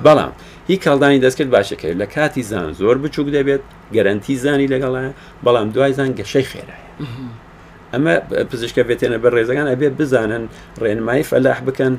بەڵام 0.06 0.32
هی 0.69 0.78
کەڵدانی 0.84 1.19
دەستکرد 1.26 1.50
باشەکەی 1.56 1.93
لە 2.02 2.06
کاتی 2.15 2.43
زان 2.52 2.74
زۆر 2.80 2.98
بچووک 3.04 3.28
دەبێت 3.38 3.62
گەرنتی 3.95 4.36
زانی 4.43 4.67
لەگەڵایە 4.74 5.12
بەڵام 5.45 5.67
دوای 5.74 5.93
زان 5.93 6.12
گەشەی 6.19 6.43
خێرایە. 6.52 6.86
ئەمە 7.93 8.13
پزیشکە 8.52 8.82
بێتێنە 8.89 9.17
بە 9.24 9.30
ڕێزەکان 9.36 9.67
ئەبێ 9.74 9.89
بزانن 10.00 10.43
ڕێنمایی 10.82 11.24
فەلاح 11.30 11.60
بکەن 11.67 11.93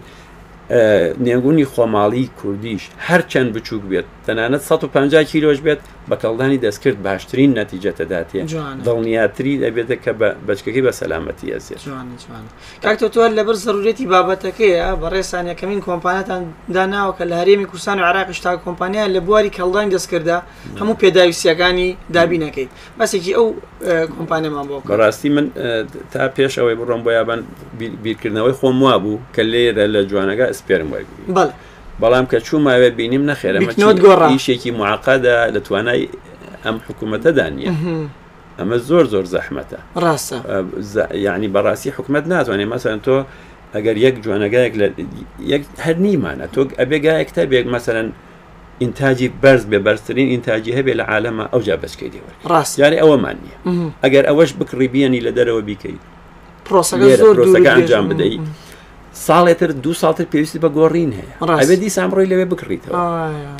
نێگونی 1.27 1.65
خۆماڵی 1.73 2.25
کوردیش 2.43 2.85
هەرچەند 3.09 3.51
بچووک 3.57 3.83
بێت 3.91 4.05
تەنانەت 4.27 4.61
150 4.61 5.25
کیلۆش 5.33 5.59
بێت 5.61 5.79
بەکەڵدانی 6.11 6.59
دەستکرد 6.65 6.99
باشترین 7.07 7.53
نەتیجەتەداتێ 7.61 8.41
دڵنیاتری 8.85 9.55
دەبێتە 9.63 9.97
کە 10.05 10.13
بە 10.21 10.29
بچکەکەی 10.49 10.83
بە 10.87 10.93
سەلامەتی 11.01 11.53
ئەسێ 11.57 11.75
کاکتۆ 12.83 13.09
توار 13.15 13.31
لەبەر 13.39 13.57
زەرورێتی 13.65 14.07
بابەتەکەیە 14.13 14.89
بەڕێسان 15.03 15.45
یەکەمین 15.53 15.81
کۆمپانیتان 15.89 16.43
داناوە 16.77 17.13
کە 17.19 17.25
لە 17.31 17.35
هەرێمی 17.41 17.67
کوردستان 17.71 17.99
و 18.01 18.05
عراقش 18.05 18.41
تا 18.41 18.57
کۆمپانیا 18.67 19.05
لە 19.15 19.21
بواری 19.27 19.51
کەڵدانی 19.59 19.91
دەستکردا 19.97 20.39
هەموو 20.81 20.95
پێداویستیەکانی 21.03 21.89
دابینەکەی 22.17 22.67
بەسێکی 23.01 23.33
ئەو 23.39 23.47
کۆمپانیمان 24.17 24.67
بۆ 24.71 24.77
بەڕاستی 24.91 25.29
من 25.37 25.47
تا 26.13 26.29
پێش 26.37 26.55
ئەوەی 26.61 26.77
بڕۆم 26.81 27.01
بۆ 27.05 27.11
یابان 27.19 27.41
بیرکردنەوەی 28.05 28.55
خۆم 28.61 28.77
وا 28.83 28.95
بوو 29.03 29.19
کە 29.35 29.43
لێرە 29.53 29.85
لە 29.95 30.01
جوانەکە 30.11 30.56
دەستپێرم 30.57 30.89
وەرگری 30.95 31.51
بەڵام 32.03 32.27
کە 32.31 32.39
چووماوێ 32.47 32.91
بینیم 32.99 33.25
نەخێرەشێکی 33.33 34.71
معقادا 34.81 35.37
لە 35.55 35.61
توانای 35.67 36.03
ئەم 36.65 36.77
حکوومەتەدانە 36.87 37.69
ئەمە 38.59 38.77
زۆر 38.89 39.05
زۆر 39.13 39.25
زەحمەتە 39.35 39.79
ڕاستە 40.05 40.39
یعنی 41.27 41.49
بەڕاستی 41.55 41.91
حکوومەت 41.97 42.25
ناتوانێت 42.33 42.69
مەسەن 42.75 42.99
تۆ 43.07 43.17
ئەگەر 43.75 43.97
یەک 44.07 44.15
جوانەگایەک 44.25 44.73
هەر 45.87 45.97
نیمانە 46.07 46.47
تۆ 46.55 46.61
ئەبێگایەکتە 46.81 47.43
بێک 47.53 47.67
مەسەرەن 47.75 48.09
ئینتاجی 48.83 49.29
بەرز 49.43 49.63
بێ 49.71 49.79
بەرزترین 49.87 50.29
ئینتاجی 50.35 50.73
هەبێ 50.79 50.93
لە 51.01 51.05
عالەمە 51.13 51.45
ئەو 51.53 51.61
جا 51.67 51.77
بەچکەی 51.83 52.11
دیوە 52.13 52.31
ڕاستیاری 52.53 52.97
ئەوەمان 53.03 53.37
نییە 53.45 53.57
ئەگەر 54.05 54.25
ئەوەش 54.29 54.51
بکڕیبیانی 54.61 55.21
لە 55.27 55.31
دەرەوە 55.39 55.63
بیکەیت 55.69 56.03
پرۆسەکە 56.67 57.73
ئەنجام 57.77 58.07
بدەیت 58.11 58.41
ساڵێتر 59.25 59.73
دو 59.85 59.93
ساڵتر 60.03 60.25
پێویستی 60.35 60.61
بە 60.63 60.69
گۆڕین 60.77 61.13
هەیە 61.19 61.31
ئەبێ 61.61 61.77
دیسان 61.83 62.09
ڕۆی 62.17 62.29
لەوێ 62.33 62.45
بکڕیتەوە 62.53 62.97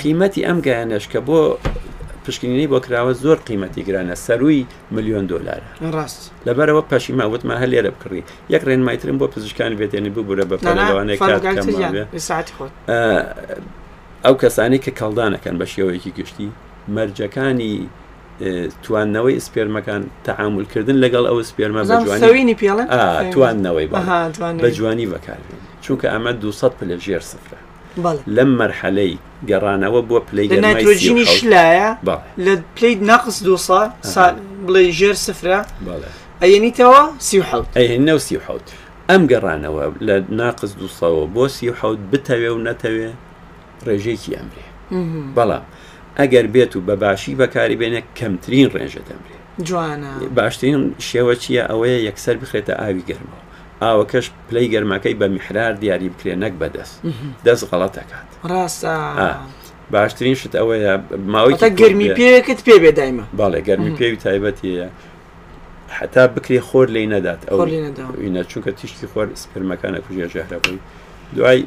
قیمەتی 0.03 0.43
ئەم 0.47 0.59
گیانەش 0.67 1.05
کە 1.13 1.21
بۆ 1.29 1.41
پشکنینی 2.25 2.67
بۆ 2.73 2.79
کراوە 2.85 3.13
زۆر 3.25 3.39
قیمەتی 3.49 3.83
گرانە 3.89 4.15
سەروی 4.27 4.61
میلیۆن 4.95 5.25
دلارە 5.33 5.67
ڕاست 5.97 6.21
لەبەرەوە 6.47 6.83
پەشیماوتمە 6.91 7.55
هە 7.63 7.67
لێرە 7.73 7.91
بکڕی 7.97 8.23
یەک 8.55 8.63
ڕێنمایترم 8.69 9.17
بۆ 9.21 9.27
پزیشکان 9.35 9.71
بێتێنی 9.81 10.11
ببوورە 10.17 10.45
بە 10.51 10.57
پەلوانەیە 10.65 11.15
ئەو 14.25 14.35
کەسانی 14.43 14.79
کە 14.85 14.91
کەڵدانەکەن 15.01 15.55
بە 15.61 15.67
شێوەیەکی 15.73 16.13
گشتی 16.19 16.49
مەرجەکانی 16.97 17.75
توانەوەی 18.87 19.39
سپێرمەکان 19.47 20.03
تەعاملکردن 20.29 20.97
لەگەڵ 21.05 21.25
ئەوە 21.31 21.43
سپێرمە 21.51 21.81
بەجوانی 21.91 22.59
پێڵێن 22.61 22.89
توانەوەی 23.35 23.87
بە 24.65 24.69
جوانی 24.79 25.07
بەکارێن 25.13 25.59
چونکە 25.85 26.07
ئەمە 26.13 26.33
200 26.41 26.77
پلژێر 26.79 27.23
سفرە 27.33 27.59
لەم 28.37 28.51
مەرحەلەی 28.59 29.13
گەڕانەوە 29.49 30.01
بۆ 30.09 30.19
پلی 30.31 30.49
نایترۆژینی 30.63 31.25
شلایە 31.39 31.89
لە 32.45 32.53
پلی 32.77 32.95
نەقص 33.13 33.37
دو 33.47 33.57
بڵێ 34.67 34.85
ژێر 34.99 35.17
سفرە 35.27 35.61
ئەینیتەوە 36.43 37.01
سیحوت 37.29 37.69
ئەهێنە 37.79 38.15
سیحوت 38.29 38.67
ئەم 39.11 39.23
گەڕانەوە 39.33 39.85
لە 40.07 40.17
ناقص 40.43 40.71
دوسەوە 40.81 41.25
بۆ 41.35 41.45
سیحوت 41.57 41.99
بتەوێ 42.11 42.51
و 42.55 42.59
نەتەوێ 42.69 43.11
ڕێژێکی 43.87 44.33
ئەمرێ 44.39 44.65
بەڵام 45.37 45.65
ئەگەر 46.21 46.47
بێت 46.55 46.73
و 46.77 46.81
بەباشی 46.89 47.33
بەکاریبێنە 47.41 48.01
کەمترین 48.19 48.69
ڕێژە 48.75 49.03
دەمرێت 49.09 49.41
باشترین 50.39 50.83
شێوە 51.09 51.35
چییە 51.43 51.63
ئەوەیە 51.71 51.99
یەکسەر 52.09 52.37
بخێتە 52.43 52.75
ئاوی 52.81 53.05
گەرمەوە 53.09 53.43
ئاوەکەش 53.83 54.27
پلەی 54.49 54.67
گەرمەکەی 54.75 55.15
بە 55.21 55.27
میحرار 55.35 55.73
دیاری 55.83 56.09
بکرێنەک 56.15 56.55
بەدەست 56.61 56.97
دەست 57.45 57.65
غەڵەت 57.71 57.93
دەکات 57.99 58.29
ڕاستە 58.51 58.95
باشترین 59.93 60.35
شت 60.41 60.53
ئەوەیە 60.61 60.93
ماوەی 61.35 61.55
گەرمی 61.81 62.09
پێکت 62.19 62.61
پێ 62.67 62.77
بێ 62.83 62.91
دایمە 62.99 63.25
باڵێ 63.39 63.61
گەرمی 63.69 63.93
پێوی 63.99 64.19
تایبەتە 64.27 64.69
حتا 65.99 66.23
بکرێ 66.35 66.61
خۆر 66.69 66.87
لی 66.95 67.07
نەدات 67.15 67.41
ئەو 67.51 67.61
چونکە 68.51 68.71
تیشتی 68.81 69.07
خۆر 69.13 69.27
سپرمەکانە 69.43 69.99
کوژێ 70.07 70.27
ژەهرەبووی 70.35 70.79
دوای 71.37 71.61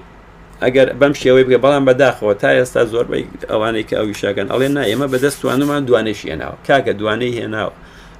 ئەگەر 0.64 0.88
بەم 1.02 1.14
شێوەی 1.22 1.46
بگە 1.48 1.60
بەڵام 1.64 1.84
بەداخەوە 1.90 2.34
تا 2.42 2.50
ئێستا 2.58 2.82
زۆربەی 2.94 3.26
ئەوانەی 3.52 3.86
کە 3.90 3.96
ئەویشاگەن 4.00 4.48
ئەڵێ 4.52 4.68
نا 4.76 4.84
ئێمە 4.90 5.08
بەدەستوانمان 5.14 5.82
دوانێش 5.88 6.20
هێناوە 6.30 6.58
کاکە 6.68 6.94
دوانەی 7.00 7.36
هێناوە 7.40 7.72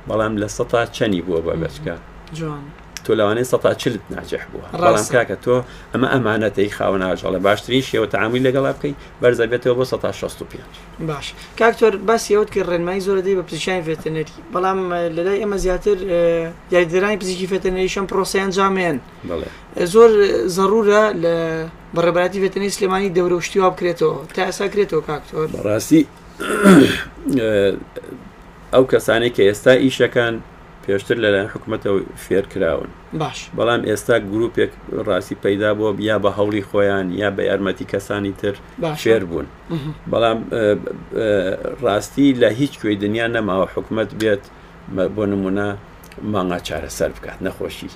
بەڵام 0.10 0.34
لە 0.42 0.48
سە 0.56 0.64
تا 0.72 0.82
چەنی 0.96 1.22
بووە 1.26 1.42
بە 1.48 1.54
بەچکە 1.62 1.96
جوان. 2.38 2.66
تۆ 3.06 3.12
لەوانەیە 3.18 3.48
سە 3.52 3.74
چلت 3.82 4.04
ناجح 4.16 4.44
بووە 4.52 4.68
بەڵام 4.82 5.08
کاکە 5.16 5.38
تۆ 5.46 5.56
ئەمە 5.94 6.08
ئەمانەتەی 6.14 6.70
خاوە 6.78 6.98
ناژەڵە 7.02 7.40
باشترین 7.48 7.84
شێوە 7.90 8.08
تعامی 8.14 8.40
لەگەڵا 8.48 8.72
بکەی 8.78 8.94
بەرزە 9.22 9.46
بێتەوە 9.52 9.76
بۆ 9.80 9.84
1965 9.84 10.62
باش 11.08 11.34
کاکتۆر 11.60 11.94
باسیەوت 12.10 12.50
کرد 12.54 12.68
ڕێنمای 12.70 13.00
زۆر 13.08 13.18
دەی 13.26 13.36
بە 13.40 13.44
پزیشانی 13.48 13.84
فێتەنەری 13.88 14.32
بەڵام 14.54 14.80
لەلای 15.16 15.40
ئەمە 15.44 15.58
زیاتر 15.66 15.98
یاریدەرانی 16.74 17.18
پزیکی 17.22 17.48
فێتەنەریشم 17.52 18.06
پرۆسیان 18.12 18.50
جامێن 18.58 18.98
زۆر 19.94 20.12
زەرورە 20.56 21.04
لە 21.24 21.34
بەڕێبەتی 21.96 22.40
فێتەنەی 22.44 22.72
سلێمانی 22.78 23.10
دەورەشتیوا 23.18 23.70
بکرێتەوە 23.74 24.14
تا 24.36 24.42
ئەسا 24.48 24.66
کرێتەوە 24.74 25.02
کاکتۆر 25.10 25.48
بەڕاستی 25.56 26.02
ئەو 28.74 28.84
کەسانێک 28.92 29.34
کە 29.38 29.44
ئێستا 29.50 29.72
ئیشەکان 29.86 30.36
پێشتر 30.90 31.18
لەلایەن 31.24 31.50
حکوومەتەوە 31.54 32.00
فێر 32.26 32.46
کراون 32.54 32.90
باش 33.22 33.40
بەڵام 33.58 33.82
ئێستا 33.90 34.16
گرروپێک 34.32 34.72
ڕاستی 35.08 35.36
پەیدا 35.46 35.72
بووە 35.78 35.92
یا 36.10 36.18
بە 36.24 36.30
هەوڵی 36.38 36.64
خۆیان 36.70 37.08
یا 37.22 37.30
بە 37.36 37.42
یارمەتی 37.50 37.86
کەسانی 37.94 38.34
تر 38.42 38.56
شێر 39.04 39.24
بوون 39.30 39.48
بەڵام 40.12 40.40
ڕاستی 41.86 42.28
لە 42.42 42.50
هیچ 42.60 42.74
کوێی 42.82 42.96
دنیا 43.06 43.28
نەماوە 43.36 43.66
حکوومەت 43.76 44.10
بێت 44.22 44.44
بۆ 45.16 45.24
نمونە 45.32 45.68
مانگا 46.34 46.60
چارەسەر 46.68 47.12
بکات 47.16 47.40
نەخۆشی 47.46 47.90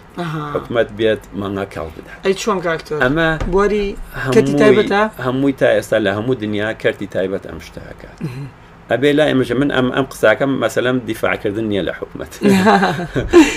حکومت 0.56 0.89
بێت 0.99 1.23
مانگا 1.41 1.65
کاڵ 1.73 1.89
بدات 1.97 2.17
چۆن 2.41 2.60
ئەمە 3.03 3.29
بۆری 3.53 3.88
هەمووی 5.25 5.53
تا 5.62 5.67
ئێستا 5.75 5.97
لە 6.06 6.12
هەموو 6.17 6.36
دنیا 6.43 6.69
کەرتی 6.84 7.08
تایبەت 7.15 7.43
ئەم 7.49 7.60
شتەکات 7.67 8.17
ابي 8.93 9.12
لا 9.13 9.43
مژە 9.43 9.51
من 9.51 9.71
ئەم 9.71 9.91
ئەم 9.91 10.06
قساکەم 10.06 10.51
مەسەلم 10.67 11.06
دیفاعکردن 11.08 11.67
نییە 11.69 11.86
لە 11.89 11.93
حكمة 11.99 12.27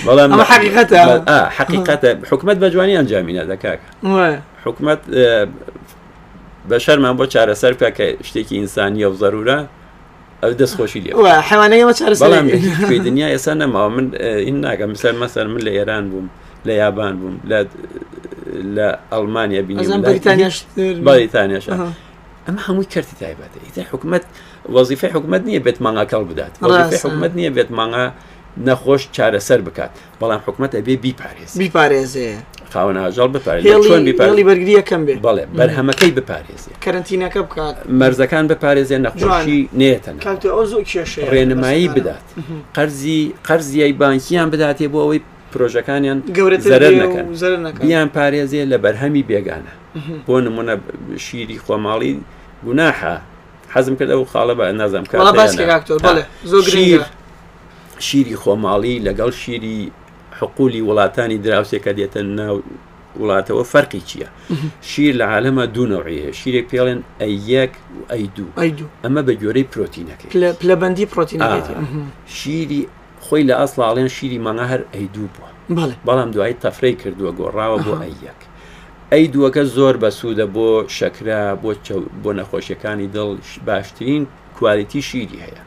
بەڵام 0.05 0.41
حقیقەت 0.51 0.89
حقیقەتە 1.59 2.31
حکوومەت 2.31 2.57
بە 2.63 2.67
جوانی 2.73 2.95
ئەنجامینە 2.97 3.43
دەکاک 3.51 3.79
حکوومەت 4.65 4.99
بە 6.69 6.77
شەرمان 6.85 7.15
بۆ 7.19 7.25
چارەسەر 7.33 7.73
کە 7.79 8.25
شتێکی 8.27 8.55
ئینسانیە 8.61 9.07
و 9.11 9.15
ضرورە 9.23 9.57
ئەو 10.43 10.51
دەستخۆشی 10.61 11.01
لێ 11.05 11.13
حیوانەوە 11.49 11.93
چارەسەڵام 11.93 12.45
دنیا 13.09 13.27
ئێستا 13.37 13.49
ما 13.53 13.89
من 13.89 14.05
آه، 14.15 14.37
این 14.39 14.65
ناکەم 14.65 14.89
مثلا 14.89 15.11
مثلا 15.11 15.43
من 15.47 15.59
لە 15.59 15.63
ئێران 15.77 16.09
بووم 16.11 16.29
بوم 16.29 16.31
لا 16.65 16.91
بووم 17.11 17.37
لە 17.49 17.53
آه، 17.53 17.67
لە 18.75 18.97
ئەڵمانیا 19.13 19.61
بینی 19.67 19.97
بریتانیا 19.97 20.49
بریتانیا 21.01 21.59
اما 22.47 22.59
هەمووی 22.67 22.85
کردی 22.85 23.15
تایبەتە 23.19 23.65
ئیتر 23.65 23.87
حکوومەت 23.91 24.23
وەزیفی 24.75 25.07
حکوومەت 25.15 25.41
نییە 25.47 25.59
بێت 25.65 25.81
مانگا 25.81 26.05
کەڵ 26.05 26.23
بدات 26.31 26.53
حکوومەت 26.61 27.31
نییە 27.39 27.51
بێت 27.57 27.71
مانگا 27.71 28.05
نەخۆش 28.65 29.01
چارەسەر 29.15 29.59
بکات 29.67 29.89
بەڵام 30.21 30.41
حکوومەت 30.47 30.71
ئەبێ 30.79 30.95
بیپارێز 31.05 31.51
بیپارێزێ 31.59 32.29
خاوەن 32.73 32.97
هاژال 32.97 33.29
بپارێزی 33.35 34.13
بەرگری 34.49 34.73
یەکەم 34.79 35.01
بێ 35.07 35.13
بڵێ 35.27 35.43
بەرهەمەکەی 35.59 36.11
بپارێزی 36.17 36.71
کەرنتینەکە 36.85 37.39
بکات 37.49 37.75
مەرزەکان 37.99 38.45
بپارێزیان 38.51 39.01
نەخۆشی 39.07 39.59
نێتەن 39.79 40.15
ڕێنمایی 41.31 41.87
بدات 41.95 42.23
قەرزی 42.77 43.21
قەرزیای 43.47 43.93
بانکییان 44.01 44.47
بداتێ 44.53 44.85
بۆ 44.93 44.97
ئەوەی 45.03 45.19
پرۆژەکانیان 45.53 46.19
گەورەتەکەن 46.37 47.07
بیان 47.85 48.07
پارێزیە 48.15 48.63
لە 48.71 48.77
بەرهەمی 48.83 49.23
بێگانە 49.29 49.73
بۆ 50.27 50.35
نمونە 50.45 50.73
شیری 51.25 51.57
خۆماڵی 51.65 52.13
گوناحە 52.65 53.15
حەزم 53.77 53.95
کرد 53.99 54.11
ئەو 54.15 54.23
خاڵە 54.33 54.55
بە 54.59 54.65
نازم 54.81 55.03
شیری 58.07 58.35
خۆماڵی 58.41 58.95
لەگەڵ 59.07 59.31
شیری 59.33 59.91
حقولی 60.39 60.81
وڵاتانی 60.87 61.37
دراوسێکە 61.45 61.91
دێتە 61.97 62.21
ناو 62.37 62.57
وڵاتەوە 63.19 63.63
فەرقی 63.73 64.01
چییە 64.09 64.27
شیر 64.81 65.13
لە 65.21 65.25
عالەمە 65.33 65.65
دوونەوەیە 65.75 66.29
شیرێک 66.39 66.65
پێڵێن 66.71 66.99
ئە 67.21 67.27
یەک 67.53 67.73
ئەی 68.11 68.25
دوو 68.35 68.49
ئەمە 69.03 69.21
بە 69.27 69.33
گوێرەی 69.41 69.65
پرۆتینەکەی 69.73 70.29
پلەبندی 70.61 71.05
پرۆتین 71.13 71.39
شیری 72.37 72.81
خۆی 73.25 73.43
لە 73.49 73.53
ئەسڵاڵێن 73.61 74.09
شیری 74.17 74.39
مانە 74.45 74.65
هەر 74.71 74.81
ئەی 74.93 75.07
دوو 75.15 75.27
بووە 75.35 75.47
بەڵام 76.07 76.29
دوایی 76.33 76.53
تەفرەی 76.63 76.95
کردووە 77.01 77.31
گۆڕاوە 77.39 77.77
بۆ 77.85 77.93
ئەی 78.03 78.15
یەک 78.27 78.41
ئەی 79.11 79.27
دووەکە 79.33 79.63
زۆر 79.75 79.95
بەسوودە 80.03 80.45
بۆ 80.55 80.67
شەکرا 80.99 81.43
بۆ 81.63 81.71
بۆ 82.23 82.31
نەخۆشیەکانی 82.39 83.07
دڵ 83.15 83.29
باشترین 83.65 84.23
کوالیتی 84.57 85.01
شیری 85.09 85.39
هەیە 85.45 85.61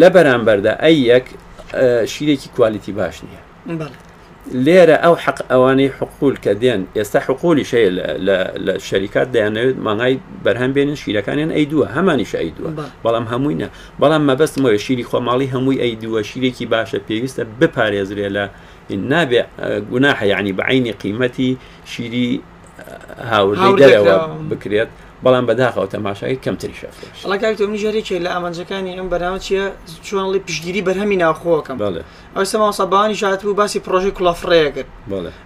لە 0.00 0.08
بەرامبەردا 0.14 0.72
ئەی 0.82 0.96
یەک 1.12 1.26
شیرێکی 2.12 2.48
کوالیتی 2.56 2.92
باش 2.98 3.16
نییە 3.26 3.40
لێرە 4.64 4.96
ئەو 5.04 5.14
حق 5.24 5.38
ئەوانەی 5.50 5.90
حقول 5.98 6.34
کە 6.44 6.52
دێن 6.62 6.82
ئێستا 6.96 7.18
حقولی 7.26 7.64
شەیە 7.70 7.90
لە 8.66 8.74
شەریکات 8.88 9.28
دەیانەوێت 9.34 9.76
مانگای 9.86 10.14
بەرهەم 10.44 10.72
بێنن 10.76 10.96
شیرەکانیان 11.02 11.50
ئەی 11.56 11.66
دووە 11.72 11.86
هەمانیش 11.96 12.32
ئەی 12.40 12.50
دووە 12.56 12.70
بەڵام 13.04 13.24
هەمووینە 13.32 13.68
بەڵام 14.02 14.22
مەبەستمەوە 14.28 14.78
شیری 14.86 15.04
خۆماڵی 15.10 15.48
هەمووی 15.54 15.78
ئەی 15.82 15.94
دووە 16.02 16.20
شیرێکی 16.30 16.66
باشە 16.72 16.98
پێویستە 17.08 17.42
بپارێزرێ 17.60 18.28
لە 18.36 18.44
النابع 18.90 19.46
آه، 19.60 19.78
جناح 19.92 20.22
يعني 20.22 20.52
بعين 20.52 20.92
قيمتي 20.92 21.56
شيري 21.86 22.40
آه، 22.80 23.24
هاوري 23.24 23.76
دلوا 23.84 24.26
بكريات 24.26 24.88
بەڵام 25.24 25.44
بەداخەوە 25.50 25.86
تەماشایی 25.94 26.36
کەمتری 26.44 26.76
شەفڵ 26.80 27.60
من 27.70 27.76
ژێرێکی 27.82 28.18
لە 28.24 28.28
ئامانجەکانی 28.34 28.96
ئەم 28.98 29.08
بەناو 29.12 29.36
چیە 29.46 29.64
چۆنڵی 30.06 30.38
پشتگیری 30.46 30.82
بەرهەمی 30.88 31.16
ناخۆکەم 31.24 31.76
ئەو 32.36 32.44
سەما 32.52 32.70
سەبانی 32.80 33.14
شات 33.22 33.40
و 33.44 33.54
باسی 33.60 33.78
پرۆژی 33.86 34.12
کوڵافڕەیە 34.18 34.68
کرد 34.76 34.88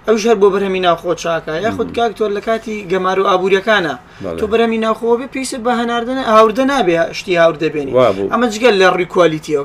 ئەو 0.08 0.16
ژەر 0.24 0.36
بۆ 0.40 0.48
بەرهەمی 0.54 0.80
ناخۆ 0.88 1.10
چاکە 1.22 1.54
یا 1.66 1.70
خودت 1.76 1.92
کاکتۆر 1.98 2.30
لە 2.36 2.40
کاتی 2.48 2.86
گەمار 2.90 3.18
و 3.20 3.24
ئابوووریەکانە 3.30 3.94
تۆ 4.40 4.44
بەرەمی 4.52 4.78
ناخۆ 4.86 5.10
بێ 5.20 5.26
پێیس 5.34 5.52
بە 5.64 5.72
هەناردنە 5.80 6.22
هاوردە 6.32 6.64
نابێ 6.72 7.00
شتی 7.18 7.34
هاور 7.40 7.54
دەبێنی 7.64 7.92
ئەمە 8.32 8.46
جگەل 8.54 8.74
لە 8.82 8.88
ڕی 8.96 9.06
کوالیتیەوە 9.14 9.64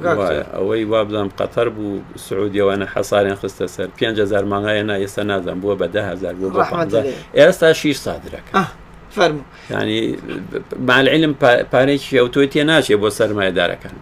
ئەوەی 0.55 0.83
وا 0.91 1.01
بڵام 1.07 1.29
قەتەر 1.39 1.67
بوو 1.75 1.97
سعودیەوەە 2.27 2.77
حەسارێن 2.95 3.37
خستە 3.41 3.65
سەر 3.75 3.87
5 3.87 4.19
هزار 4.23 4.43
مانگایە 4.51 4.83
نا 4.89 4.95
ئێستا 5.03 5.23
نازان 5.31 5.57
بووە 5.61 5.75
بە 5.81 5.87
10 5.87 6.03
هزار 6.11 6.33
بوو 6.35 6.49
بە 6.53 7.03
ئێستا 7.37 7.73
شیر 7.73 7.97
سادرەکە. 8.05 8.59
فەرم 9.17 9.39
ینی 9.69 9.99
مالعلم 10.89 11.33
پارێکی 11.73 12.13
ئەو 12.19 12.27
تۆی 12.33 12.47
تێ 12.53 12.63
ناچێت 12.69 12.99
بۆ 13.01 13.09
سەرمایهدارەکان 13.19 13.95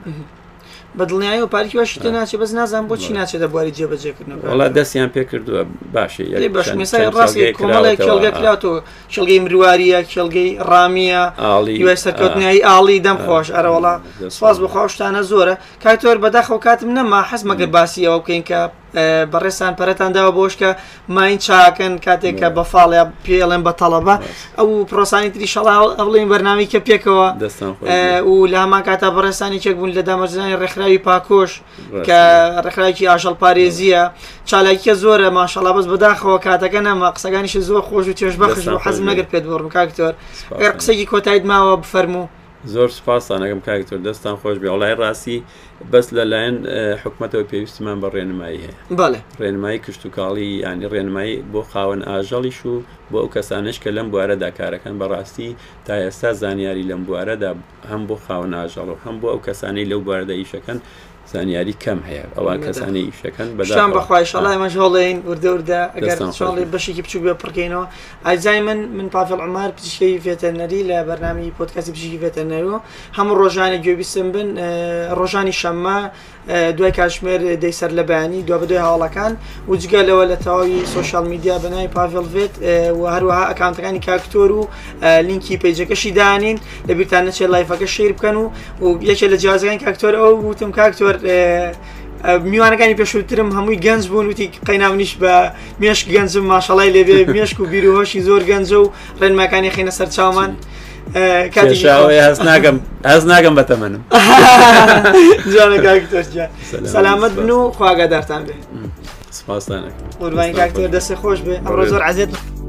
بە 0.99 1.03
دڵنیایی 1.09 1.41
و 1.43 1.47
پارکی 1.55 1.77
بەش 1.81 1.91
تێ 2.03 2.09
ناچێت 2.17 2.39
بەس 2.41 2.51
نازان 2.57 2.83
بۆ 2.89 2.95
چی 3.03 3.13
ناچێت 3.19 3.41
دەبواری 3.43 3.71
جێبەجێکردنەوەڵا 3.77 4.67
دەستیان 4.77 5.09
پێ 5.15 5.23
کردووە 5.29 5.63
باشی 5.93 6.25
ڕاستی 7.17 7.53
کۆمەڵێک 7.57 7.97
کێڵگە 8.05 8.31
کراوەوە 8.37 8.79
کێڵگەی 9.13 9.39
مرواریە 9.43 9.99
کێڵگەی 10.13 10.49
ڕامیە 10.69 11.23
ئاڵی 11.43 11.95
سەرکەوتنیایی 12.03 12.65
ئاڵی 12.67 12.99
دەم 13.07 13.17
خۆش 13.25 13.47
ئەرەوەڵا 13.55 13.95
سواز 14.37 14.57
بخۆشتانە 14.63 15.21
زۆرە 15.31 15.55
کاتۆر 15.83 16.17
بەداخەو 16.23 16.57
کاتم 16.65 16.89
نەما 16.97 17.19
حەز 17.29 17.41
مەگەر 17.49 17.69
باسی 17.75 18.07
ئەوە 18.07 18.19
بکەین 18.21 18.43
کە 18.49 18.59
بەڕێسان 19.31 19.73
پەرەتان 19.79 20.11
داوە 20.15 20.31
بۆشکە 20.39 20.71
ماین 21.15 21.37
چاکەن 21.45 21.93
کاتێک 22.05 22.35
کە 22.39 22.47
بەفاڵیا 22.57 23.03
پێڵێن 23.25 23.61
بە 23.67 23.71
تەڵەبە 23.79 24.15
ئەو 24.57 24.69
پرۆسانی 24.89 25.29
تری 25.33 25.47
شەڵا 25.53 25.73
ئەڵین 25.99 26.27
بەرنامی 26.31 26.67
کە 26.71 26.79
پێکەوە 26.87 27.27
و 28.31 28.45
لامان 28.53 28.83
کاتە 28.87 29.07
بەڕێستانی 29.15 29.59
چێک 29.63 29.75
بوون 29.79 29.91
لە 29.97 30.01
دامەرزانی 30.07 30.55
ڕێکخراوی 30.61 30.97
پاکۆش 31.07 31.51
کە 32.07 32.19
ڕێکخراکی 32.65 33.07
ئاژەڵ 33.11 33.35
پارێزیە 33.43 34.01
چالاکیە 34.49 34.93
زۆرە 35.03 35.27
ماشەڵا 35.39 35.71
بەس 35.75 35.87
بەداخەوە 35.91 36.37
کاتەکە 36.45 36.79
نەما 36.87 37.11
قسەکانیش 37.15 37.55
زۆر 37.69 37.81
خۆش 37.87 38.05
و 38.07 38.13
تێش 38.19 38.35
بەخش 38.41 38.67
و 38.67 38.79
حەزم 38.85 39.03
نەگەر 39.09 39.27
پێت 39.31 39.43
بڕم 39.49 39.69
کاکتۆر 39.75 40.13
قسەی 40.79 41.05
کۆتایت 41.11 41.43
ماوە 41.51 41.75
بفەرموو 41.83 42.27
زۆر 42.73 42.89
سپاسانەکەم 42.97 43.61
کاکتۆر 43.67 43.99
دەستان 44.07 44.35
خۆش 44.41 44.57
بێ 44.61 44.69
وڵای 44.73 44.93
ڕاستی 45.01 45.39
بەس 45.93 46.07
لەلایەن 46.17 46.57
حکوومەتەوە 47.03 47.45
پێویستمان 47.51 47.97
بە 48.03 48.07
ڕێنمایی 48.15 48.63
هەیە 48.63 48.75
ڕێنمایی 49.41 49.83
کشتتوکاڵی 49.85 50.49
ینی 50.69 50.87
ڕێنمایی 50.93 51.37
بۆ 51.51 51.61
خاوەن 51.71 52.01
ئاژەڵیش 52.09 52.59
و 52.69 52.73
بۆ 53.11 53.17
ئەو 53.23 53.29
کەسانش 53.35 53.75
کە 53.83 53.89
لەم 53.95 54.07
بوارەدا 54.13 54.49
کارەکەن 54.59 54.95
بەڕاستی 55.01 55.49
تا 55.85 55.93
ئێستا 56.03 56.29
زانیاری 56.41 56.83
لەم 56.91 57.03
بوارەدا 57.07 57.51
هەم 57.91 58.03
بۆ 58.09 58.15
خاوناژەڵ 58.27 58.87
و 58.93 58.97
هەم 59.05 59.15
بۆ 59.21 59.27
ئەو 59.33 59.41
کەسانەی 59.47 59.85
لەو 59.91 59.99
بواردە 60.07 60.31
ئیشەکەن 60.39 60.77
زانیاری 61.33 61.75
کەم 61.83 61.99
هەیە 62.09 62.25
ئەوان 62.37 62.57
کەسانی 62.65 63.01
ئیشەکەن 63.09 63.47
بەشان 63.57 63.89
بەخوایشڵای 63.97 64.57
مەژۆڵێن 64.63 65.17
وردەوردا 65.27 65.81
ئەگەرڵی 65.95 66.63
بەشێکی 66.73 67.01
بچوک 67.05 67.21
بێ 67.27 67.33
پڕکەینەوە 67.41 67.85
ئازای 68.27 68.61
من 68.67 68.77
من 68.97 69.07
پافل 69.15 69.39
ئەمار 69.45 69.71
پزیشکی 69.77 70.19
فێتەنەری 70.25 70.81
لە 70.89 70.97
بەرنامی 71.09 71.47
پۆتکەسی 71.57 71.91
پزیشکی 71.95 72.19
فێتەنەرەوە 72.23 72.77
هەموو 73.17 73.35
ڕۆژانی 73.41 73.77
گوێبیسم 73.85 74.27
بن 74.35 74.47
ڕۆژانی 75.19 75.53
شەممە 75.61 75.97
دوای 76.77 76.91
کاتژمێر 76.97 77.41
دەیسەر 77.63 77.91
لە 77.97 78.03
بەیانی 78.09 78.41
دو 78.49 78.57
بەدوی 78.61 78.81
هاوڵەکان 78.85 79.33
وجگەلەوە 79.69 80.23
لە 80.31 80.37
تەواوی 80.43 80.79
سوۆشال 80.91 81.25
میدیا 81.33 81.55
بەنای 81.63 81.87
پاڤڵ 81.95 82.25
بێت 82.35 82.55
و 83.01 83.07
هەروەها 83.07 83.45
ئەکانتەکانی 83.51 83.99
کاکتۆر 83.99 84.49
و 84.51 84.67
لینکی 85.05 85.57
پیجەکەشی 85.63 86.05
دانین 86.15 86.57
لە 86.87 86.91
بیرتان 86.91 87.31
نەچێت 87.31 87.51
لایفەکە 87.53 87.83
شیر 87.85 88.13
بکەن 88.17 88.35
و 88.37 88.51
و 88.81 88.99
یەکێ 89.01 89.27
لە 89.33 89.37
جیازەکانی 89.41 89.79
کاکتۆر 89.85 90.13
ئەو 90.15 90.35
وتم 90.49 90.71
کاکتۆر 90.71 91.15
میوانەکانی 92.43 92.95
پێشوترم 93.01 93.49
هەمووی 93.57 93.77
گەنج 93.85 94.05
بوون 94.07 94.27
وتی 94.29 94.49
قەیناونیش 94.65 95.17
بە 95.21 95.33
مێشک 95.81 96.05
گەنجم 96.15 96.45
ماشەڵای 96.51 96.89
لێبێ 96.95 97.17
مێشک 97.35 97.59
و 97.59 97.65
بیرهۆشی 97.71 98.19
زۆر 98.27 98.41
گەنجە 98.49 98.75
و 98.83 98.91
ڕێنماکانی 99.21 99.71
خینە 99.75 99.91
سەر 99.97 100.07
چاومان. 100.15 100.51
هەز 101.15 102.41
ناگەم 102.47 102.77
هەز 103.11 103.23
ناگەم 103.31 103.55
بە 103.59 103.63
تەمەنم 103.69 104.03
سەلامت 106.95 107.31
بن 107.31 107.49
و 107.49 107.71
خواگەدارتان 107.77 108.41
بێ 108.47 108.53
سپاسدانە 109.37 109.91
قوربانی 110.19 110.53
کاکتۆر 110.59 110.87
دەستی 110.99 111.15
خۆش 111.21 111.39
بێ 111.47 111.55
ئەمڕۆ 111.67 111.83
زۆر 111.91 112.01
عزیێت 112.09 112.60